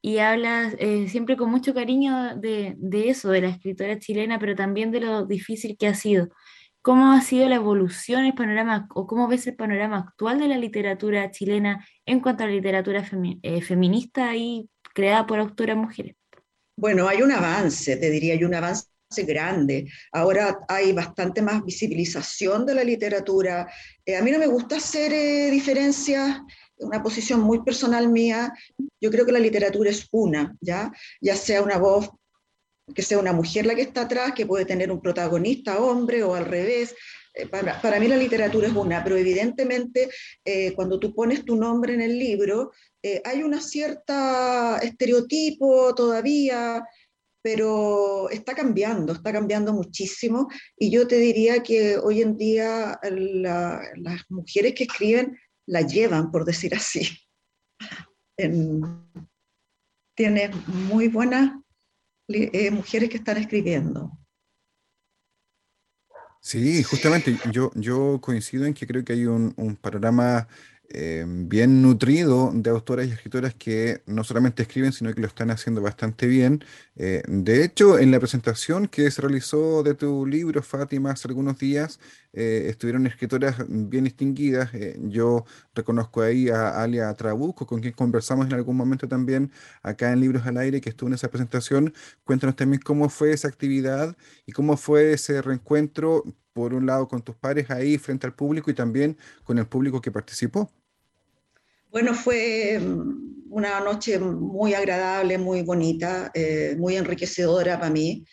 [0.00, 2.76] Y hablas eh, siempre con mucho cariño de,
[3.08, 6.30] eso, de la escritora chilena, pero también de lo difícil que ha sido.
[6.82, 10.58] ¿Cómo ha sido la evolución, el panorama, o cómo ves el panorama actual de la
[10.58, 13.04] literatura chilena en cuanto a la literatura
[13.42, 16.16] eh, feminista y creada por autoras mujeres.
[16.76, 18.86] Bueno, hay un avance, te diría, hay un avance
[19.20, 19.86] grande.
[20.12, 23.70] Ahora hay bastante más visibilización de la literatura.
[24.04, 26.40] Eh, a mí no me gusta hacer eh, diferencias,
[26.78, 28.52] una posición muy personal mía.
[29.00, 30.90] Yo creo que la literatura es una, ¿ya?
[31.20, 32.10] Ya sea una voz,
[32.94, 36.34] que sea una mujer la que está atrás, que puede tener un protagonista hombre o
[36.34, 36.94] al revés.
[37.34, 40.08] Eh, para, para, mí la literatura es una, pero evidentemente
[40.74, 42.72] cuando tú pones tu nombre en el libro,
[43.24, 46.84] hay una cierta estereotipo todavía,
[47.42, 54.22] pero está cambiando, está cambiando muchísimo y yo te diría que hoy en día las
[54.30, 57.08] mujeres que escriben la llevan, por decir así.
[60.14, 61.58] tiene muy buenas
[62.28, 64.10] eh, mujeres que están escribiendo.
[66.40, 70.48] Sí, justamente yo, yo coincido en que creo que hay un panorama
[70.94, 75.50] eh, bien nutrido de autoras y escritoras que no solamente escriben, sino que lo están
[75.50, 76.62] haciendo bastante bien.
[76.96, 81.58] Eh, de hecho, en la presentación que se realizó de tu libro, Fátima, hace algunos
[81.58, 81.98] días,
[82.34, 84.70] eh, estuvieron escritoras bien distinguidas.
[84.98, 89.50] yo reconozco ahí a Alia Trabuco, con quien conversamos en algún momento también
[89.82, 91.94] acá en Libros al Aire, que estuvo en esa presentación.
[92.24, 97.22] Cuéntanos también cómo fue esa actividad y cómo fue ese reencuentro, por un lado con
[97.22, 100.70] tus pares ahí frente al público y también con el público que participó.
[101.92, 108.24] Bueno, fue mm, una noche muy agradable, muy bonita, eh, muy enriquecedora para mí.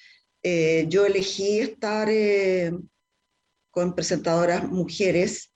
[0.42, 2.72] Eh, yo elegí estar eh,
[3.70, 5.52] con presentadoras mujeres.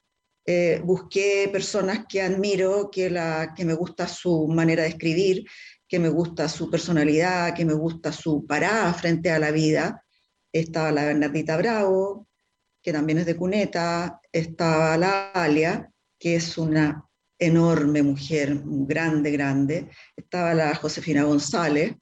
[0.83, 5.45] busqué personas que admiro, que, la, que me gusta su manera de escribir,
[5.87, 10.03] que me gusta su personalidad, que me gusta su parada frente a la vida.
[10.51, 12.27] Estaba la Bernardita Bravo,
[12.81, 15.89] que también es de Cuneta, estaba la Alia,
[16.19, 17.07] que es una
[17.45, 19.89] enorme mujer, grande, grande.
[20.15, 21.95] Estaba la Josefina González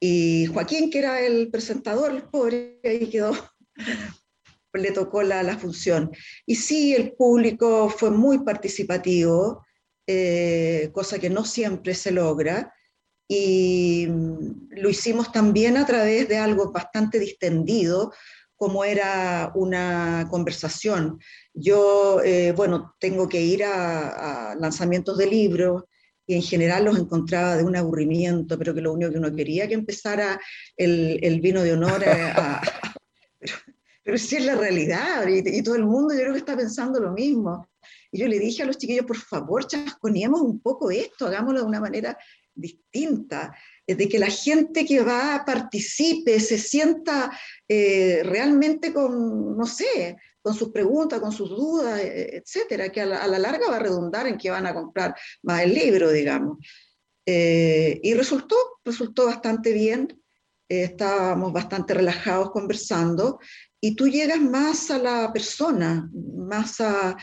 [0.00, 3.32] y Joaquín, que era el presentador, el pobre, ahí quedó,
[4.74, 6.10] le tocó la, la función.
[6.46, 9.64] Y sí, el público fue muy participativo,
[10.06, 12.72] eh, cosa que no siempre se logra.
[13.28, 18.12] Y mm, lo hicimos también a través de algo bastante distendido,
[18.58, 21.20] como era una conversación.
[21.54, 25.84] Yo, eh, bueno, tengo que ir a, lanzamientos de libros
[26.26, 29.68] y en general los encontraba de un aburrimiento, pero que lo único que uno quería
[29.68, 30.40] que empezara
[30.76, 32.60] el, vino de honor a...
[34.02, 37.12] pero, sí es la realidad y, todo el mundo yo creo que está pensando lo
[37.12, 37.68] mismo.
[38.10, 41.66] Y yo le dije a los chiquillos, por favor, chasconiemos un poco esto, hagámoslo de
[41.66, 42.18] una manera
[42.52, 43.54] distinta
[43.96, 47.30] de que la gente que va participe, se sienta
[47.66, 53.06] eh, realmente con, no sé, con sus preguntas, con sus dudas, eh, etcétera, que a
[53.06, 56.58] la, larga va a redundar en que van a comprar más el libro, digamos.
[57.24, 60.22] Eh, y resultó, resultó bastante bien,
[60.68, 63.38] estábamos bastante relajados conversando,
[63.80, 67.16] y tú llegas más a la persona, más a,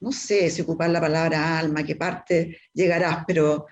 [0.00, 3.66] no sé si ocupar la palabra alma, qué parte llegarás, pero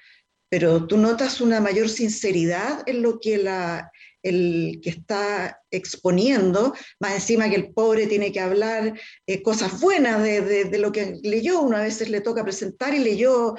[0.58, 3.92] pero tú notas una mayor sinceridad en lo que la,
[4.22, 10.22] el que está exponiendo, más encima que el pobre tiene que hablar eh, cosas buenas
[10.22, 13.54] de, de, lo que leyó, una vez veces le toca presentar y leyó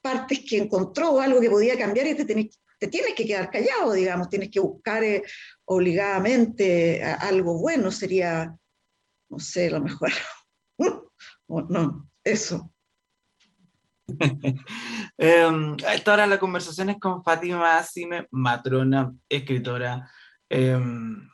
[0.00, 4.28] partes que encontró, algo que podía cambiar y te, te tienes que quedar callado, digamos,
[4.28, 5.24] tienes que buscar eh,
[5.64, 8.54] obligadamente algo bueno, sería,
[9.28, 10.12] no sé, lo mejor.
[11.48, 12.69] no, eso.
[15.18, 20.10] eh, esta hora la conversación es con Fátima Asime, matrona, escritora,
[20.48, 21.28] em,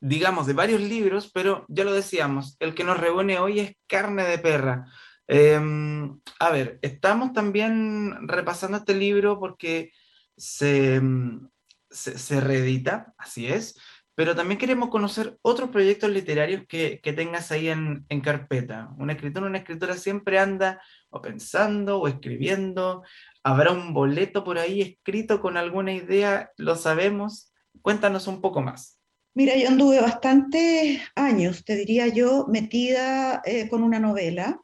[0.00, 4.24] digamos, de varios libros, pero ya lo decíamos, el que nos reúne hoy es Carne
[4.24, 4.86] de Perra.
[5.28, 9.92] Em, a ver, estamos también repasando este libro porque
[10.36, 11.48] se, em,
[11.90, 13.78] se, reedita, así es,
[14.14, 18.90] pero también queremos conocer otros proyectos literarios que, tengas ahí en, carpeta.
[18.98, 23.02] Un escritor, una escritora siempre anda o pensando o escribiendo.
[23.42, 26.50] ¿Habrá un boleto por ahí escrito con alguna idea?
[26.56, 27.52] ¿Lo sabemos?
[27.80, 28.98] Cuéntanos un poco más.
[29.34, 34.60] Mira, yo anduve bastantes años, te diría yo, metida eh, con una novela,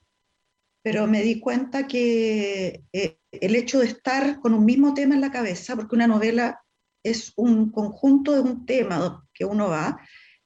[0.83, 5.23] pero me di cuenta que eh, el hecho de estar con un mismo tema en
[5.23, 6.63] la cabeza, porque una novela
[7.03, 10.01] es un conjunto de un tema que uno va,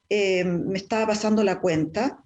[0.09, 2.23] eh, me estaba pasando la cuenta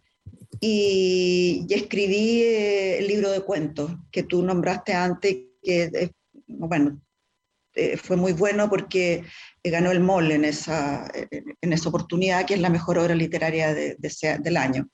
[0.61, 6.11] y, escribí eh, el libro de cuentos que tú nombraste antes, que
[6.49, 7.01] bueno,
[7.75, 9.25] eh, fue muy bueno porque
[9.62, 11.09] ganó el MOL en esa,
[11.61, 13.97] en esa oportunidad, que es la mejor obra literaria de,
[14.41, 14.89] del año.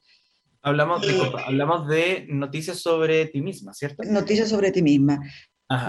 [0.62, 1.03] Hablamos,
[1.45, 4.03] hablamos de noticias sobre ti misma, ¿cierto?
[4.05, 5.20] Noticias sobre ti misma.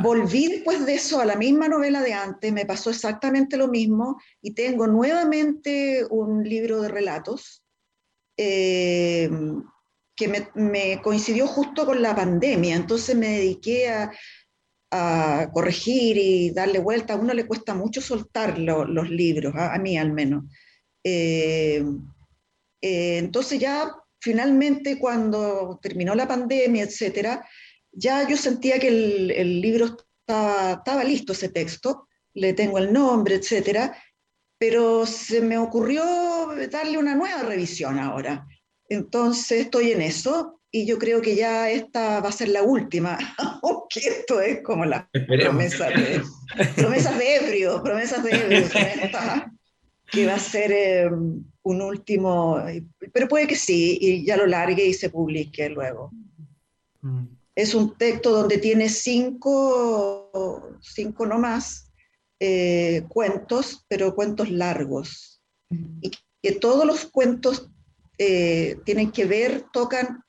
[0.02, 4.22] Volví después de eso a la misma novela de antes, me pasó exactamente lo mismo
[4.42, 7.64] y tengo nuevamente un libro de relatos
[8.38, 9.30] eh,
[10.16, 14.12] que me, coincidió justo con la pandemia, entonces me dediqué a,
[15.52, 17.14] corregir y darle vuelta.
[17.14, 20.44] A uno le cuesta mucho soltar los libros, a, mí al menos.
[21.04, 21.84] Eh,
[22.80, 27.44] eh, entonces ya finalmente cuando terminó la pandemia, etcétera,
[27.94, 33.96] ya yo sentía que el, libro estaba, listo, ese texto, le tengo el nombre, etcétera,
[34.58, 36.04] pero se me ocurrió
[36.72, 38.48] darle una nueva revisión ahora.
[38.90, 43.18] Entonces estoy en eso y yo creo que ya esta va a ser la última,
[43.62, 46.22] aunque esto es como la promesa de,
[46.76, 48.68] promesas de ebrio, promesas de ebrio,
[50.12, 51.10] que va a ser eh,
[51.64, 52.64] un último,
[53.12, 56.12] pero puede que sí, y ya lo largue y se publique luego.
[57.02, 57.43] Mm.
[57.56, 61.92] Es un texto donde tiene cinco, cinco no más,
[62.40, 65.42] eh, cuentos, pero cuentos largos.
[66.02, 67.70] Y que todos los cuentos
[68.18, 70.24] eh, tienen que ver, tocan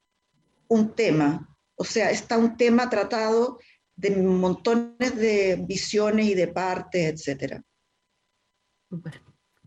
[0.68, 1.48] un tema.
[1.76, 3.58] O sea, está un tema tratado
[3.96, 7.62] de montones de visiones y de partes, etc.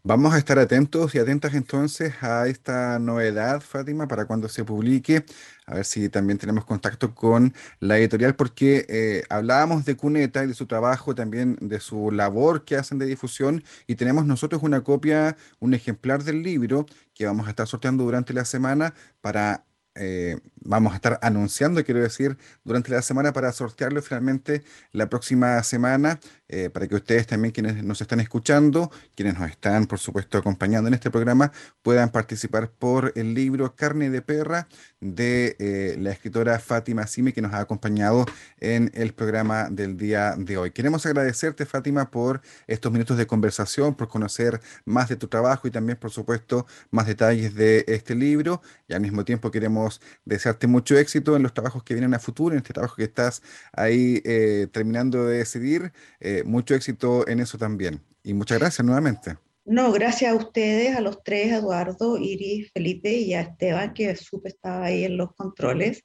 [0.04, 5.26] Vamos a estar atentos y atentas entonces a esta novedad, Fátima, para cuando se publique.
[5.66, 10.48] A ver si también tenemos contacto con la editorial, porque eh, hablábamos de Cuneta y
[10.48, 14.82] de su trabajo, también de su labor que hacen de difusión, y tenemos nosotros una
[14.82, 20.40] copia, un ejemplar del libro que vamos a estar sorteando durante la semana para eh,
[20.68, 26.20] vamos a estar anunciando, quiero decir, durante la semana para sortearlo finalmente la próxima semana,
[26.50, 30.90] eh, para que ustedes también, quienes nos están escuchando, quienes nos están, por supuesto, acompañando
[30.90, 31.52] en este programa,
[31.82, 34.68] puedan participar por el libro Carne de Perra
[35.00, 38.26] de eh, la escritora Fátima Sime, que nos ha acompañado
[38.60, 40.72] en el programa del día de hoy.
[40.72, 45.72] Queremos agradecerte, Fátima, por estos minutos de conversación, por conocer más de tu trabajo y
[45.72, 48.62] también, por supuesto, más detalles de este libro.
[48.88, 52.54] Y al mismo tiempo queremos desearte mucho éxito en los trabajos que vienen a futuro,
[52.54, 53.44] en este trabajo que estás
[53.74, 55.92] ahí eh, terminando de decidir.
[56.20, 58.02] Eh, mucho éxito en eso también.
[58.24, 59.38] Y muchas gracias nuevamente.
[59.66, 64.50] No, gracias a ustedes, a los tres, Eduardo, Iris, Felipe y a Esteban, que supe
[64.50, 66.04] estaba ahí en los controles.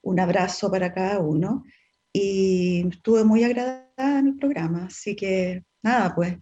[0.00, 1.64] Un abrazo para cada uno.
[2.12, 6.38] Y estuve muy agradada en el programa, así que nada, pues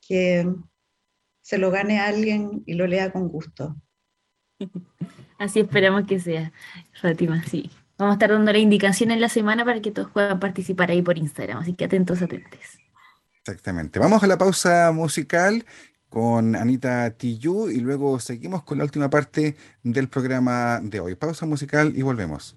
[0.00, 0.46] que
[1.40, 3.76] se lo gane alguien y lo lea con gusto.
[5.38, 6.52] Así esperamos que sea,
[7.00, 7.70] Fátima, sí.
[7.96, 11.02] Vamos a estar dando la indicación en la semana para que todos puedan participar ahí
[11.02, 12.60] por Instagram, así que atentos, atentos.
[13.40, 13.98] Exactamente.
[13.98, 15.64] Vamos a la pausa musical
[16.08, 21.14] con Anita Tiyu y luego seguimos con la última parte del programa de hoy.
[21.14, 22.56] Pausa musical y volvemos.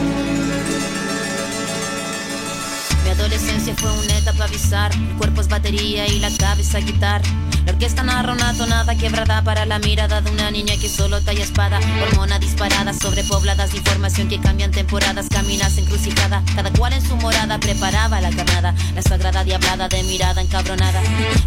[3.17, 4.91] Noche fue una etapa avisar.
[4.93, 7.25] El cuerpo es batería y la cabeza guitarra.
[7.65, 11.43] La orquesta narra una tonada quebrada para la mirada de una niña que solo talla
[11.43, 11.79] espada.
[12.01, 15.27] Hormona disparada sobre pobladas de información que cambian temporadas.
[15.29, 18.73] Caminas encrucijada, cada cual en su morada preparaba la carnada.
[18.95, 21.01] La sagrada diablada de mirada encabronada.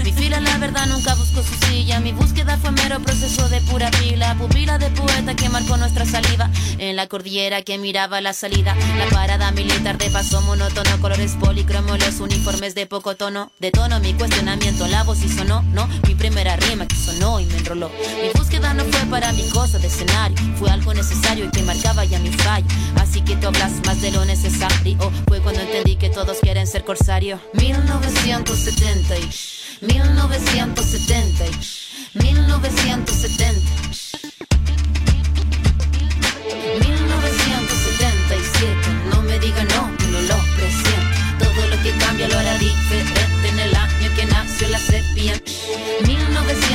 [0.05, 1.99] Mi fila, la verdad, nunca buscó su silla.
[1.99, 4.37] Mi búsqueda fue mero proceso de pura pila.
[4.37, 6.49] Pupila de poeta que marcó nuestra saliva.
[6.79, 8.77] En la cordillera que miraba la salida.
[8.99, 11.01] La parada militar de paso monótono.
[11.01, 13.53] Colores policromos, los uniformes de poco tono.
[13.61, 17.47] De tono mi cuestionamiento, la voz y sonó, no mi primera rima que sonó y
[17.47, 17.93] me enroló.
[18.21, 22.05] Mi búsqueda no fue para mi cosa de escenario, fue algo necesario y que marcaba
[22.05, 22.67] ya mi fallo.
[22.97, 24.99] Así que tú hablas más de lo necesario.
[25.29, 27.39] Fue cuando entendí que todos quieren ser corsario.
[27.53, 29.15] 1970
[29.81, 31.45] 1970
[32.15, 33.61] 1970
[36.81, 38.75] 1977
[39.11, 39.93] No me diga no,
[45.25, 45.41] pandemia.
[46.03, 46.74] 1900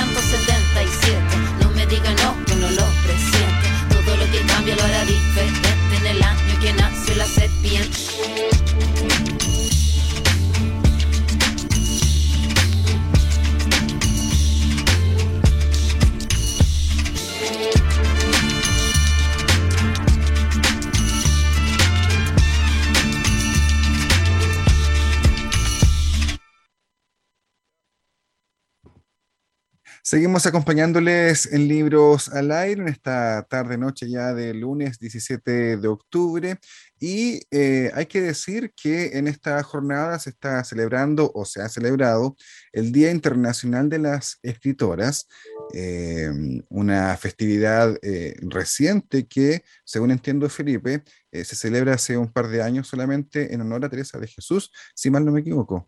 [30.10, 36.58] Seguimos acompañándoles en Libros al Aire en esta tarde-noche ya de lunes 17 de octubre.
[37.00, 41.70] Y eh, hay que decir que en esta jornada se está celebrando o se ha
[41.70, 42.36] celebrado
[42.74, 45.28] el Día Internacional de las Escritoras,
[45.76, 46.32] eh,
[46.70, 52.88] una festividad eh, reciente que, según entiendo Felipe, se celebra hace un par de años
[52.88, 55.88] solamente en honor a Teresa de Jesús, si mal no me equivoco.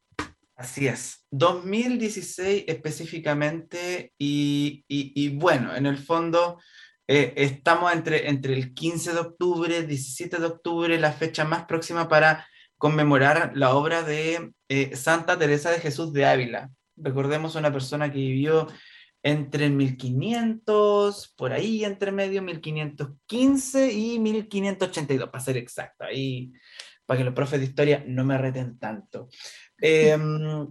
[0.55, 6.59] Así es, 2016 específicamente y, bueno, en el fondo
[7.07, 12.07] eh, estamos entre, entre el 15 de octubre, 17 de octubre, la fecha más próxima
[12.07, 12.45] para
[12.77, 16.69] conmemorar la obra de eh, Santa Teresa de Jesús de Ávila.
[16.97, 18.67] Recordemos una persona que vivió
[19.23, 26.51] entre 1500, por ahí entre medio, 1515 y 1582, para ser exacto, ahí
[27.05, 29.29] para que los profes de historia no me reten tanto.
[29.83, 30.67] Em,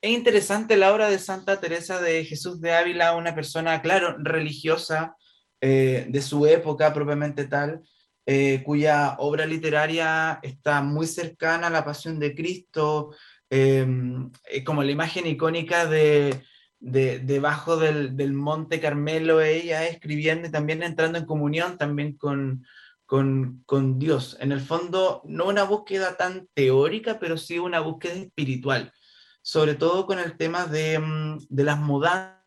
[0.00, 5.16] es interesante la obra de Santa Teresa de Jesús de Ávila, una persona, claro, religiosa
[5.60, 7.82] eh, de su época propiamente tal,
[8.26, 13.14] eh, cuya obra literaria está muy cercana a la pasión de Cristo,
[13.48, 16.42] em, eh, como la imagen icónica de,
[16.78, 22.66] debajo del, monte Carmelo, ella escribiendo y también entrando en comunión también con,
[23.06, 24.36] con, Dios.
[24.40, 28.92] En el fondo, no una búsqueda tan teórica, pero sí una búsqueda espiritual,
[29.46, 32.42] sobre todo con el tema de, mm, de las mudanzas.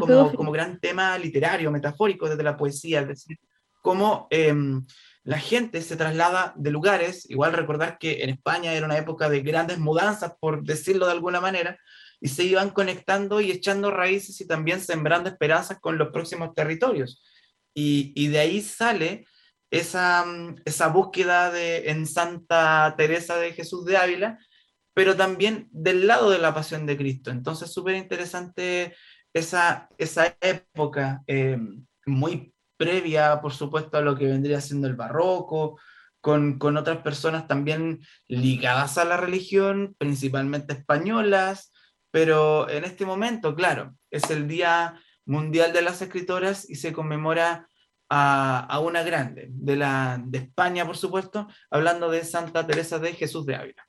[0.00, 3.38] como, como, gran tema literario, metafórico desde la poesía, es decir,
[3.82, 4.86] cómo em,
[5.22, 9.42] la gente se traslada de lugares, igual recordar que en España era una época de
[9.42, 11.78] grandes mudanzas, por decirlo de alguna manera,
[12.20, 17.22] y se iban conectando y echando raíces y también sembrando esperanzas con los próximos territorios.
[17.74, 19.26] Y, de ahí sale
[19.70, 20.24] esa,
[20.64, 24.38] esa búsqueda de, en Santa Teresa de Jesús de Ávila,
[24.94, 27.30] pero también del lado de la pasión de Cristo.
[27.30, 28.94] Entonces, súper interesante
[29.32, 31.58] esa, esa época, eh,
[32.06, 35.78] muy previa, por supuesto, a lo que vendría siendo el barroco,
[36.20, 41.72] con, con, otras personas también ligadas a la religión, principalmente españolas,
[42.10, 47.68] pero en este momento, claro, es el Día Mundial de las Escritoras y se conmemora
[48.16, 53.44] a, una grande, de, la, de España, por supuesto, hablando de Santa Teresa de Jesús
[53.44, 53.83] de Ávila.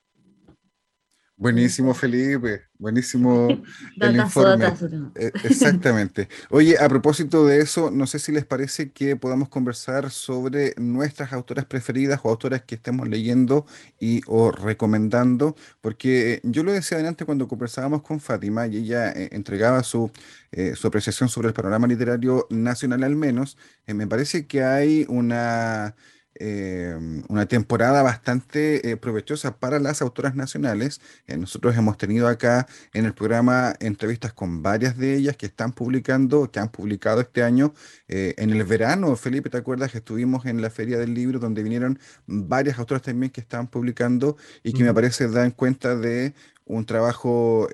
[1.37, 2.63] Buenísimo, Felipe.
[2.79, 3.49] Buenísimo
[3.99, 4.67] el informe.
[5.15, 6.29] Eh, exactamente.
[6.49, 11.33] Oye, a propósito de eso, no sé si les parece que podamos conversar sobre nuestras
[11.33, 13.65] autoras preferidas o autoras que estemos leyendo
[13.99, 19.27] y o recomendando, porque yo lo decía adelante cuando conversábamos con Fátima y ella eh,
[19.33, 20.11] entregaba su,
[20.53, 23.57] eh, su apreciación sobre el panorama literario nacional al menos,
[23.87, 25.95] me parece que hay una
[26.37, 26.97] eh,
[27.29, 30.99] una temporada bastante eh, provechosa para las autoras nacionales.
[31.27, 35.71] Eh, nosotros hemos tenido acá en el programa entrevistas con varias de ellas que están
[35.71, 37.73] publicando, que han publicado este año
[38.07, 39.15] en el verano.
[39.15, 43.31] Felipe, ¿te acuerdas que estuvimos en la Feria del Libro donde vinieron varias autoras también
[43.31, 46.33] que estaban publicando y que me parece dan cuenta de
[46.65, 47.67] un trabajo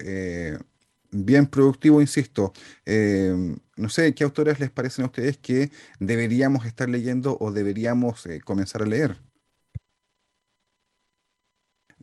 [1.11, 2.53] bien productivo, insisto.
[2.85, 8.25] Eh, no sé, ¿qué autores les parecen a ustedes que deberíamos estar leyendo o deberíamos
[8.25, 9.17] eh, comenzar a leer?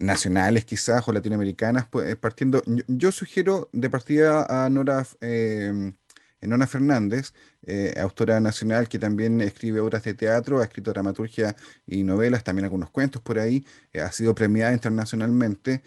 [0.01, 5.93] nacionales quizás o latinoamericanas, pues, partiendo, yo, sugiero de partida a Nora, eh,
[6.43, 7.33] Nora Fernández,
[7.67, 12.65] eh, autora nacional que también escribe obras de teatro, ha escrito dramaturgia y novelas, también
[12.65, 15.83] algunos cuentos por ahí, eh, ha sido premiada internacionalmente.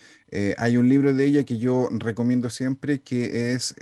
[0.58, 3.76] hay un libro de ella que yo recomiendo siempre que es...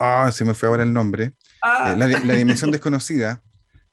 [0.00, 1.32] ah, se me fue ahora el nombre.
[1.62, 1.94] Ah.
[1.96, 3.42] La, la, Dimensión Desconocida,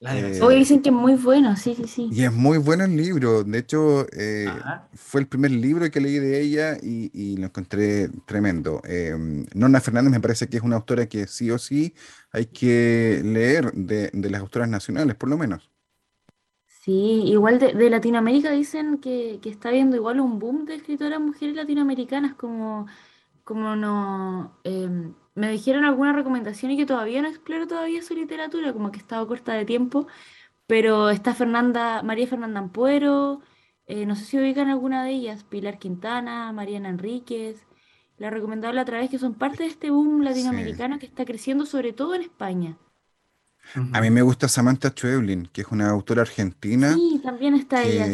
[0.07, 2.09] eh, Hoy dicen que es muy bueno, sí, sí, sí.
[2.11, 3.43] Y es muy bueno el libro.
[3.43, 4.47] De hecho, eh,
[4.93, 8.81] fue el primer libro que leí de ella y, lo encontré tremendo.
[8.87, 9.45] Eh,
[9.81, 11.93] Fernández me parece que es una autora que sí o sí
[12.31, 15.69] hay que leer de, las autoras nacionales, por lo menos.
[16.65, 22.35] Sí, igual de, Latinoamérica dicen que, está habiendo igual un boom de escritoras mujeres latinoamericanas
[22.35, 22.87] como,
[23.43, 24.59] como no...
[25.35, 29.27] Me dijeron alguna recomendación y que todavía no exploro todavía su literatura, como que estaba
[29.27, 30.07] corta de tiempo,
[30.65, 33.41] pero está Fernanda, María Fernanda Ampuero,
[33.85, 37.65] eh, no sé si ubican alguna de ellas, Pilar Quintana, Mariana Enríquez,
[38.17, 41.65] la recomendado la otra vez que son parte de este boom latinoamericano que está creciendo
[41.65, 42.77] sobre todo en España.
[43.93, 46.93] A mí me gusta Samantha Schweblin, que es una autora argentina.
[46.93, 48.05] Sí, también está ella.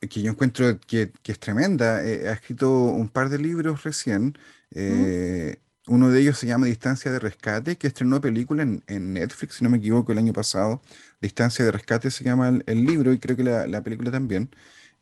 [0.00, 2.04] Que yo encuentro que, es tremenda.
[2.04, 4.36] Eh, ha escrito un par de libros recién.
[4.72, 5.58] Eh,
[5.88, 9.70] uno de ellos se llama Distancia de Rescate, que estrenó película en, Netflix, si no
[9.70, 10.82] me equivoco, el año pasado.
[11.20, 14.50] Distancia de Rescate se llama el, libro y creo que la, película también.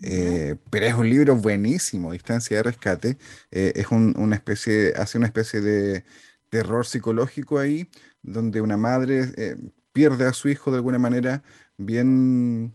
[0.03, 3.19] Eh, pero es un libro buenísimo, Distancia de Rescate.
[3.51, 6.05] Eh, es una especie, hace una especie de
[6.51, 7.89] terror psicológico ahí,
[8.23, 9.57] donde una madre eh,
[9.93, 11.43] pierde a su hijo de alguna manera
[11.77, 12.75] bien,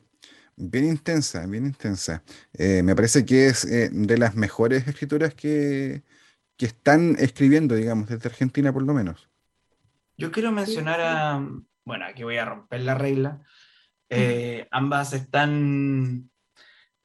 [0.56, 2.24] bien intensa, bien intensa.
[2.58, 6.04] me parece que es de las mejores escrituras que,
[6.62, 9.28] que están escribiendo, digamos, desde Argentina por lo menos.
[10.16, 11.44] Yo quiero mencionar a,
[11.84, 13.42] bueno, aquí voy a romper la regla,
[14.10, 16.30] eh, ambas están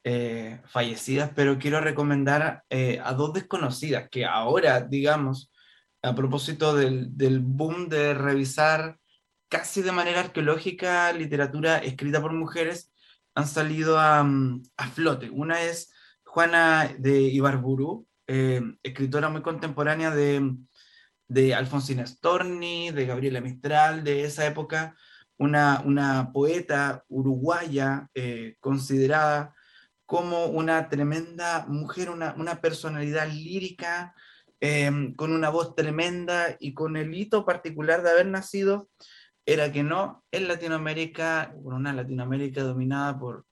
[0.03, 5.51] eh, fallecidas, pero quiero recomendar eh, a dos desconocidas que ahora, digamos,
[6.03, 8.99] a propósito del, boom de revisar
[9.49, 12.91] casi de manera arqueológica literatura escrita por mujeres,
[13.33, 15.31] han salido a, a flote.
[15.31, 15.91] Una es
[16.23, 20.55] Juana de Ibarburu, eh, escritora muy contemporánea de,
[21.27, 24.95] de Alfonsina Storni, de Gabriela Mistral, de esa época,
[25.37, 29.55] una, una poeta uruguaya eh, considerada
[30.05, 34.13] como una tremenda mujer, una, una personalidad lírica,
[34.59, 38.89] eh, con una voz tremenda y con el hito particular de haber nacido,
[39.45, 43.45] era que no en Latinoamérica, una Latinoamérica dominada por,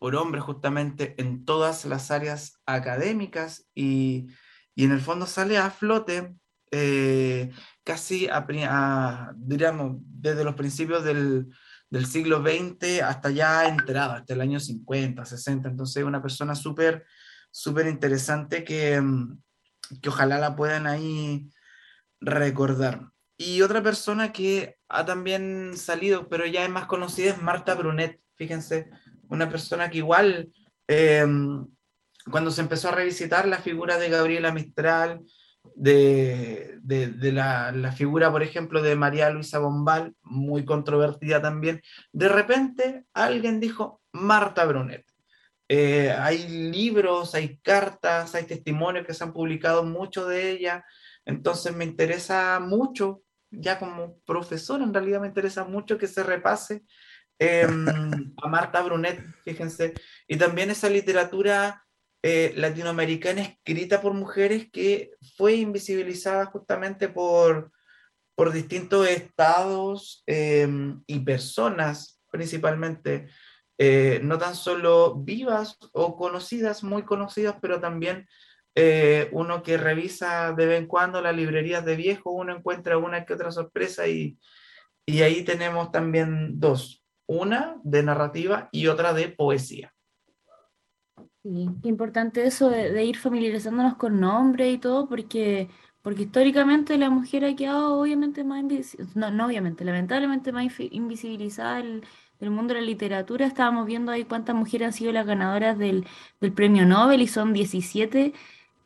[0.00, 4.28] por hombres justamente en todas las áreas académicas y,
[4.76, 6.34] en el fondo sale a flote
[6.70, 7.50] eh,
[7.84, 11.52] casi a, diríamos, desde los principios del,
[12.06, 15.68] siglo XX hasta ya entrado, hasta el año 50, 60.
[15.68, 17.04] Entonces, una persona súper,
[17.50, 19.02] súper interesante que,
[20.00, 21.50] que ojalá la puedan ahí
[22.20, 23.10] recordar.
[23.36, 28.22] Y otra persona que ha también salido, pero ya es más conocida, es Marta Brunet.
[28.34, 28.88] Fíjense,
[29.30, 30.50] una persona que igual,
[30.86, 31.66] em,
[32.30, 35.22] cuando se empezó a revisitar la figura de Gabriela Mistral,
[35.74, 41.80] de, de, la, la, figura, por ejemplo, de María Luisa Bombal, muy controvertida también,
[42.12, 45.04] de repente alguien dijo Marta Brunet.
[45.68, 50.84] Eh, hay libros, hay cartas, hay testimonios que se han publicado, mucho de ella,
[51.24, 53.22] entonces me interesa mucho,
[53.52, 56.82] ya como profesor en realidad me interesa mucho que se repase
[57.42, 59.94] Em, a Marta Brunet, fíjense,
[60.28, 61.86] y también esa literatura
[62.22, 67.72] eh, latinoamericana escrita por mujeres que fue invisibilizada justamente por,
[68.34, 73.28] por distintos estados em, y personas principalmente,
[73.78, 78.28] eh, no tan solo vivas o conocidas, muy conocidas, pero también
[78.74, 83.24] eh, uno que revisa de vez en cuando las librerías de viejo, uno encuentra una
[83.24, 84.38] que otra sorpresa y,
[85.06, 86.99] y ahí tenemos también dos
[87.30, 89.94] una de narrativa y otra de poesía.
[91.44, 95.68] Sí, qué importante eso de, ir familiarizándonos con nombres y todo, porque,
[96.02, 98.64] porque históricamente la mujer ha quedado obviamente más
[99.14, 102.02] no, no obviamente, lamentablemente más invisibilizada del,
[102.50, 103.46] mundo de la literatura.
[103.46, 106.04] Estábamos viendo ahí cuántas mujeres han sido las ganadoras del,
[106.40, 108.32] del premio Nobel y son 17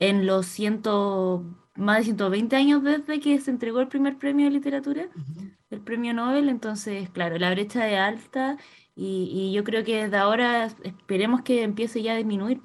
[0.00, 1.44] en los ciento,
[1.76, 5.08] más de 120 años desde que se entregó el primer premio de literatura
[5.74, 8.56] el premio Nobel, entonces, claro, la brecha es alta
[8.96, 12.60] y, yo creo que desde ahora esperemos que empiece ya a disminuir.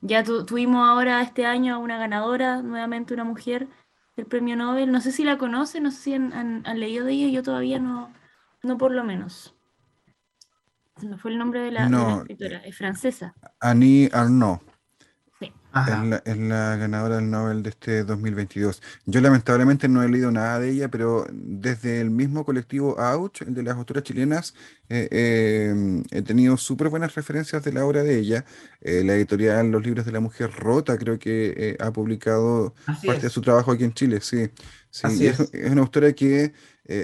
[0.00, 3.68] Ya tuvimos ahora este año una ganadora, nuevamente una mujer
[4.16, 7.28] del premio Nobel, no sé si la conocen, no sé si han, leído de ella,
[7.28, 8.12] yo todavía no,
[8.62, 9.54] no por lo menos.
[11.02, 11.86] me fue el nombre de la,
[12.18, 13.34] escritora, es francesa.
[13.60, 14.60] Annie Arnaud.
[16.24, 18.82] Es la, ganadora del Nobel de este 2022.
[19.06, 23.54] Yo lamentablemente no he leído nada de ella, pero desde el mismo colectivo Ouch, el
[23.54, 24.54] de las autoras chilenas,
[24.88, 28.44] eh, eh, he tenido súper buenas referencias de la obra de ella.
[28.80, 32.74] Eh, la editorial Los Libros de la Mujer Rota creo que ha publicado
[33.06, 34.50] parte de su trabajo aquí en Chile, sí.
[34.90, 35.40] sí es.
[35.52, 35.70] es.
[35.70, 36.52] una autora que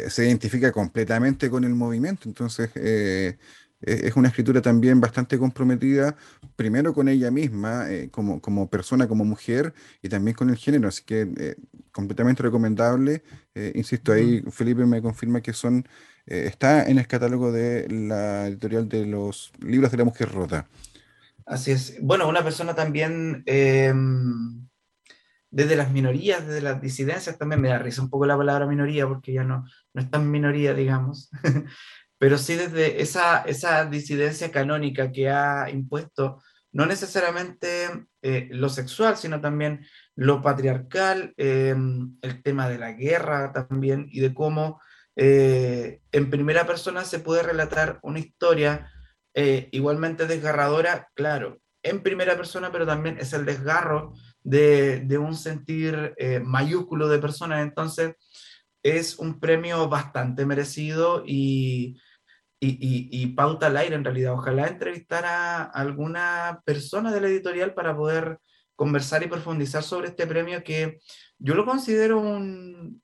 [0.08, 2.70] se identifica completamente con el movimiento, entonces
[3.80, 6.16] es una escritura también bastante comprometida,
[6.56, 10.88] primero con ella misma, eh, como, como persona, como mujer, y también con el género,
[10.88, 11.56] así que eh,
[11.92, 13.22] completamente recomendable.
[13.54, 15.86] Eh, insisto, ahí Felipe me confirma que son
[16.28, 20.66] está en el catálogo de la editorial de los libros de la mujer rota.
[21.44, 21.98] Así es.
[22.02, 24.66] Bueno, una persona también em,
[25.48, 29.06] desde las minorías, desde las disidencias, también me da risa un poco la palabra minoría,
[29.06, 29.64] porque ya no,
[29.94, 31.30] no es tan minoría, digamos.
[32.18, 36.42] pero sí desde esa, esa disidencia canónica que ha impuesto
[36.76, 43.50] no necesariamente eh, lo sexual, sino también lo patriarcal, em, el tema de la guerra
[43.50, 44.78] también y de cómo
[45.16, 48.90] eh, en primera persona se puede relatar una historia
[49.32, 54.12] eh, igualmente desgarradora, claro, en primera persona, pero también es el desgarro
[54.42, 56.14] de, de un sentir
[56.44, 57.62] mayúsculo de personas.
[57.62, 58.16] Entonces,
[58.82, 61.96] es un premio bastante merecido y,
[62.60, 64.34] y, pauta al aire en realidad.
[64.34, 68.38] Ojalá entrevistar a alguna persona de la editorial para poder
[68.74, 70.98] conversar y profundizar sobre este premio que
[71.38, 73.02] yo lo considero un,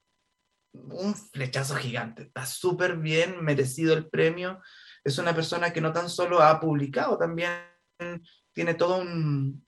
[0.72, 2.24] un flechazo gigante.
[2.24, 4.60] Está súper bien merecido el premio.
[5.04, 7.50] Es una persona que no tan solo ha publicado, también
[8.52, 9.64] tiene todo un,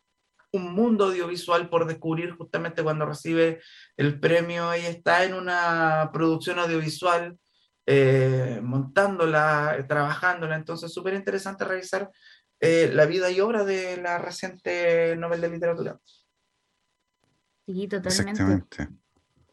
[0.54, 3.60] un mundo audiovisual por descubrir justamente cuando recibe
[3.96, 4.72] el premio.
[4.72, 7.38] Ella está en una producción audiovisual
[7.86, 10.56] eh, montándola, trabajándola.
[10.56, 12.10] Entonces, súper interesante revisar
[12.60, 15.98] eh, la vida y obra de la reciente Nobel de Literatura.
[17.66, 18.88] Sí, totalmente.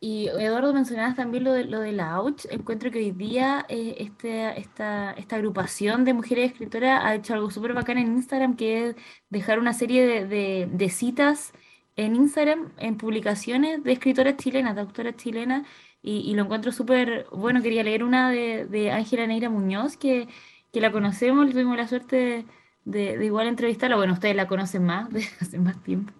[0.03, 2.47] Y Eduardo, mencionabas también lo de, lo de la AUCH.
[2.49, 7.51] Encuentro que hoy día eh, este, esta, esta agrupación de mujeres escritoras ha hecho algo
[7.51, 8.95] súper bacán en Instagram, que es
[9.29, 11.53] dejar una serie de, de, de citas
[11.95, 15.67] en Instagram, en publicaciones de escritoras chilenas, de autoras chilenas,
[16.01, 17.61] y, lo encuentro súper bueno.
[17.61, 20.27] Quería leer una de Ángela Neira Muñoz, que,
[20.71, 22.45] que, la conocemos, tuvimos la suerte
[22.85, 23.95] de, de, igual entrevistarla.
[23.95, 26.13] Bueno, ustedes la conocen más, de hace más tiempo.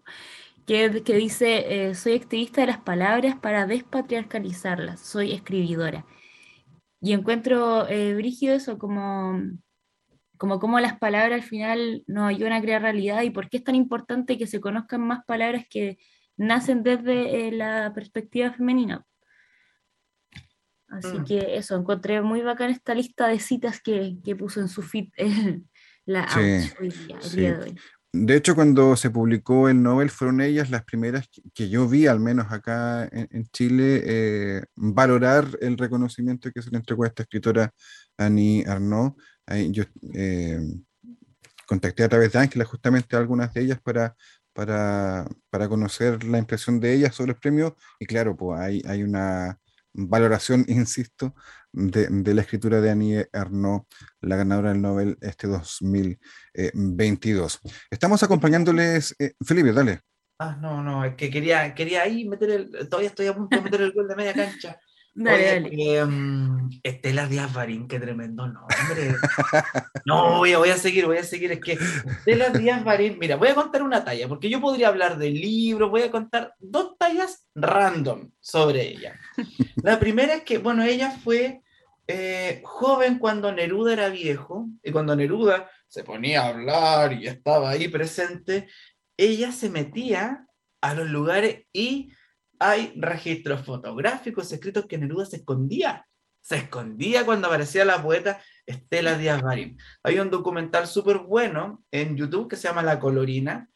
[0.65, 6.05] Que, que dice, eh, soy activista de las palabras para despatriarcalizarlas, soy escribidora.
[7.01, 9.41] Y encuentro eh, brígido eso como
[10.41, 13.63] como cómo las palabras al final nos ayudan a crear realidad y por qué es
[13.63, 15.99] tan importante que se conozcan más palabras que
[16.35, 19.05] nacen desde eh, la perspectiva femenina.
[20.91, 21.23] Así mm.
[21.23, 25.07] que eso, encontré muy bacán esta lista de citas que, que puso en su feed
[26.05, 27.79] la hoy día, el día de hoy.
[28.13, 32.19] De hecho, cuando se publicó el Nobel, fueron ellas las primeras que, yo vi, al
[32.19, 37.73] menos acá en, Chile, eh, valorar el reconocimiento que se le entregó a esta escritora
[38.17, 39.13] Annie Arnaud.
[39.69, 40.59] yo eh,
[41.65, 44.13] contacté a través de Ángela justamente a algunas de ellas para,
[44.51, 47.77] para, para, conocer la impresión de ellas sobre el premio.
[47.97, 49.57] Y claro, pues hay, hay una
[49.93, 51.35] valoración, insisto,
[51.71, 53.85] de, la escritura de Annie Ernaux,
[54.21, 57.61] la ganadora del Nobel este 2022.
[57.89, 60.01] Estamos acompañándoles, eh, Felipe, dale.
[60.39, 63.61] Ah, no, no, es que quería, quería ahí meter el, todavía estoy a punto de
[63.61, 64.79] meter el gol de media cancha.
[65.13, 69.15] Dale, em, Estela Díaz Barín, qué tremendo nombre.
[70.05, 71.51] No, voy a, voy a seguir, voy a seguir.
[71.51, 75.17] Es que Estela Díaz Barín, mira, voy a contar una talla, porque yo podría hablar
[75.17, 79.19] del libro, voy a contar dos tallas random sobre ella.
[79.83, 81.61] La primera es que, bueno, ella fue
[82.07, 87.69] eh, joven cuando Neruda era viejo, y cuando Neruda se ponía a hablar y estaba
[87.69, 88.69] ahí presente,
[89.17, 90.47] ella se metía
[90.81, 92.11] a los lugares y
[92.61, 96.07] hay registros fotográficos escritos que Neruda se escondía.
[96.41, 99.77] Se escondía cuando aparecía la poeta Estela Díaz Marín.
[100.03, 103.67] Hay un documental súper bueno en YouTube que se llama La Colorina.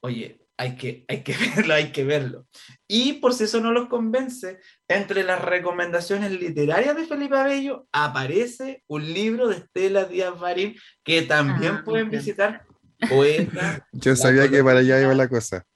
[0.00, 2.46] Oye, hay que, hay que verlo, hay que verlo.
[2.86, 8.84] Y por si eso no los convence, entre las recomendaciones literarias de Felipe Abello aparece
[8.86, 12.66] un libro de Estela Díaz Marín que también ah, pueden visitar.
[13.08, 13.88] Poeta.
[13.92, 15.66] Yo sabía que para allá iba la cosa.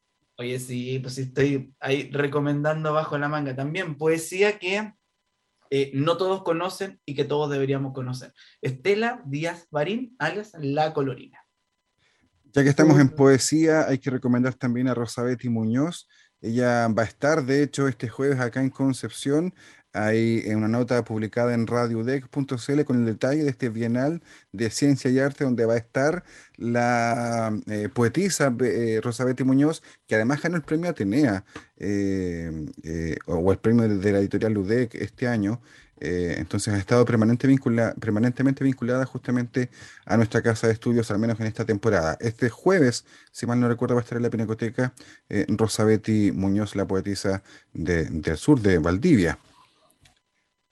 [0.41, 4.95] Oye, sí, pues estoy ahí recomendando bajo la manga también poesía que
[5.69, 8.33] eh, no todos conocen y que todos deberíamos conocer.
[8.63, 11.45] Estela Díaz Barín, alias La Colorina.
[12.53, 16.09] Ya que estamos en poesía, hay que recomendar también a Rosabeth Muñoz.
[16.41, 19.53] Ella va a estar, de hecho, este jueves acá en Concepción
[19.95, 24.23] Hay eh, una nota publicada en radiodec.cl con el detalle de este Bienal
[24.53, 26.25] de Ciencia y Arte, donde va a estar
[26.57, 31.45] la eh, poetisa eh, Rosabetti Muñoz, que además ganó el premio Atenea,
[33.27, 35.61] o el premio de, la editorial Ludec este año.
[36.01, 37.49] entonces ha estado permanente
[38.01, 39.71] permanentemente vinculada justamente
[40.07, 42.17] a nuestra casa de estudios, al menos en esta temporada.
[42.21, 44.93] Este jueves, si mal no recuerdo, va a estar en la Pinacoteca
[45.49, 49.39] Rosabetti Muñoz, la poetisa del sur de Valdivia.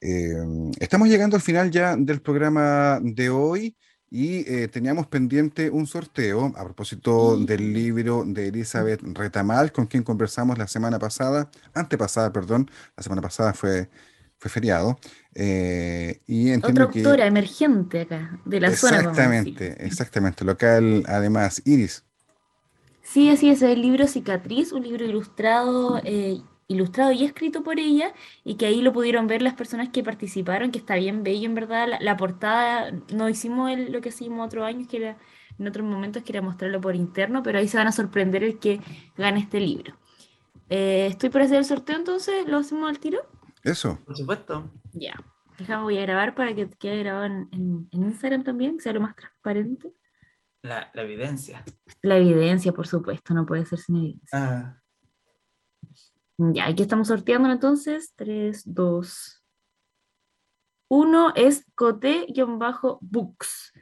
[0.09, 3.77] Em, estamos llegando al final ya del programa de hoy
[4.09, 10.05] y eh, teníamos pendiente un sorteo a propósito del libro de Elizabeth Retamal, con quien
[10.05, 13.91] conversamos la semana pasada, antepasada, perdón, la semana pasada fue,
[14.39, 14.97] fue feriado.
[15.35, 18.99] Eh, y Otra autora emergente acá, de la zona.
[18.99, 21.61] Exactamente, exactamente, local además.
[21.65, 22.05] Iris.
[23.03, 28.13] Sí, así es, el libro Cicatriz, un libro ilustrado eh, ilustrado y escrito por ella
[28.45, 31.55] y que ahí lo pudieron ver las personas que participaron, que está bien bello en
[31.55, 31.89] verdad.
[32.01, 35.17] La, portada, no hicimos lo que hicimos otros años, que era
[35.59, 38.59] en otros momentos, que era mostrarlo por interno, pero ahí se van a sorprender el
[38.59, 38.81] que
[39.17, 39.97] gane este libro.
[40.69, 43.21] Eh, estoy por hacer el sorteo, entonces, ¿lo hacemos al tiro?
[43.63, 43.99] Eso.
[44.05, 44.71] Por supuesto.
[44.93, 45.15] Ya.
[45.59, 49.17] Déjame, voy a grabar para que quede grabado en, Instagram también, que sea lo más
[49.17, 49.93] transparente.
[50.63, 51.65] La, la, evidencia.
[52.03, 54.29] La evidencia, por supuesto, no puede ser sin evidencia.
[54.33, 54.83] Ah.
[56.39, 58.13] Ya, aquí estamos sorteando entonces.
[58.17, 59.45] 3, 2,
[60.89, 63.73] 1 es Cote-Books.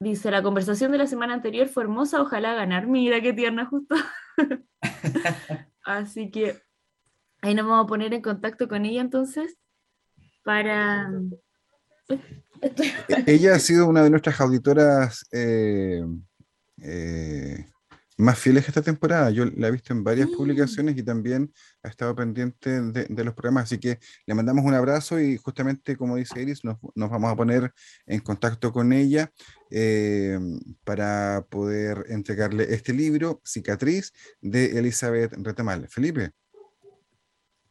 [0.00, 2.86] Dice, la conversación de la semana anterior fue hermosa, ojalá ganar.
[2.86, 3.94] Mira qué tierna justo.
[5.84, 6.60] Así que
[7.40, 9.58] ahí nos vamos a poner en contacto con ella entonces
[10.44, 11.10] para...
[13.26, 16.04] ella ha sido una de nuestras auditoras eh,
[16.82, 17.66] eh,
[18.16, 19.30] más fieles que esta temporada.
[19.30, 21.52] Yo la he visto en varias publicaciones y también
[21.82, 26.16] ha estado pendiente de, los programas, así que le mandamos un abrazo y justamente como
[26.16, 27.72] dice Iris, nos, vamos a poner
[28.06, 29.30] en contacto con ella
[29.70, 30.38] eh,
[30.84, 35.88] para poder entregarle este libro, Cicatriz, de Elizabeth Retamal.
[35.88, 36.32] Felipe.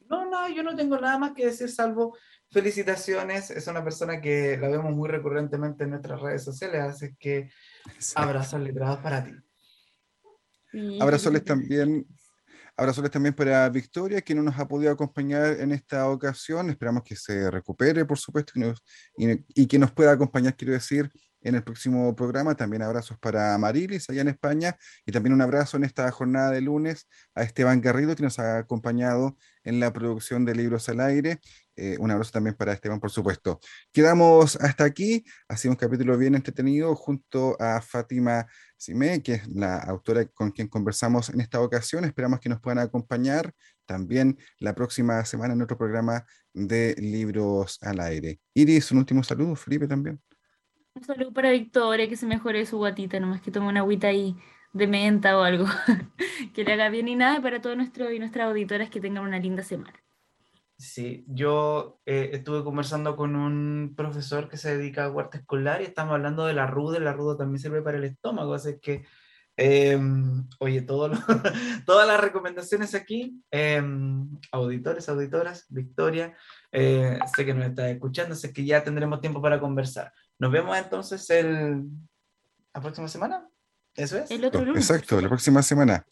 [0.09, 2.15] No, no, yo no tengo nada más que decir salvo
[2.51, 3.49] felicitaciones.
[3.49, 7.49] Es una persona que la vemos muy recurrentemente en nuestras redes sociales, así que
[8.15, 9.31] abrazos letrados para ti.
[10.99, 12.07] Abrazoles también,
[12.75, 16.69] abrazoles también para Victoria, que no nos ha podido acompañar en esta ocasión.
[16.69, 18.53] Esperamos que se recupere, por supuesto,
[19.17, 21.09] y, que nos pueda acompañar, quiero decir,
[21.41, 22.55] en el próximo programa.
[22.55, 26.61] También abrazos para Marilis allá en España y también un abrazo en esta jornada de
[26.61, 31.39] lunes a Esteban Garrido que nos ha acompañado en la producción de Libros al Aire.
[31.75, 33.59] Eh, un abrazo también para Esteban, por supuesto.
[33.91, 35.23] Quedamos hasta aquí.
[35.47, 38.45] Ha sido un capítulo bien entretenido junto a Fátima
[38.77, 42.05] Simé, que es la autora con quien conversamos en esta ocasión.
[42.05, 43.53] Esperamos que nos puedan acompañar
[43.85, 48.39] también la próxima semana en otro programa de Libros al Aire.
[48.53, 49.55] Iris, un último saludo.
[49.55, 50.21] Felipe también.
[50.95, 54.35] Un saludo para Victoria, que se mejore su guatita, nomás que tome una agüita ahí
[54.73, 55.65] de menta o algo,
[56.53, 59.39] que le haga bien y nada, para todos nuestros y nuestras auditoras que tengan una
[59.39, 59.93] linda semana.
[60.77, 65.85] Sí, yo eh, estuve conversando con un profesor que se dedica a huerta escolar y
[65.85, 69.05] estamos hablando de la ruda, la ruda también sirve para el estómago, así que,
[69.55, 71.11] em, oye, todo
[71.85, 76.35] todas las recomendaciones aquí, em, auditores, auditoras, Victoria,
[76.71, 80.11] eh, sé que nos está escuchando, sé que ya tendremos tiempo para conversar.
[80.39, 81.83] Nos vemos entonces el,
[82.73, 83.47] la próxima semana.
[83.95, 84.31] ¿Eso es?
[84.31, 84.89] El otro lunes.
[84.89, 86.05] Exacto, la próxima semana.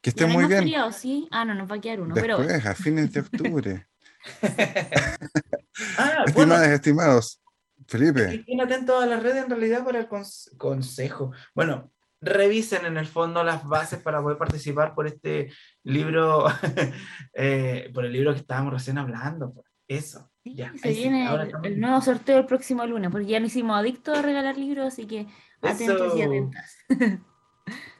[0.00, 0.64] Que estén muy bien.
[0.92, 1.28] ¿sí?
[1.30, 2.14] Ah, no, nos va a quedar uno.
[2.14, 2.70] Después, pero...
[2.70, 3.86] a fines de octubre.
[5.98, 7.42] ah, Estimadas, estimados.
[7.86, 8.34] Felipe.
[8.34, 10.08] Estén atentos a las redes en realidad para el
[10.56, 11.32] consejo.
[11.54, 15.52] Bueno, revisen en el fondo las bases para poder participar por este
[15.84, 16.46] libro,
[17.34, 19.54] eh, por el libro que estábamos recién hablando.
[19.88, 20.30] Eso.
[20.44, 21.28] Ya, se viene
[21.64, 25.06] el, nuevo sorteo el próximo lunes, porque ya no hicimos adictos a regalar libros, así
[25.06, 25.26] que
[25.60, 26.76] atentos y atentas.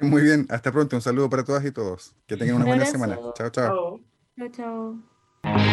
[0.00, 0.94] Muy bien, hasta pronto.
[0.94, 2.14] Un saludo para todas y todos.
[2.26, 3.18] Que tengan una buena semana.
[3.34, 4.00] Chao, chao.
[4.38, 4.48] Chao,
[5.42, 5.72] chao.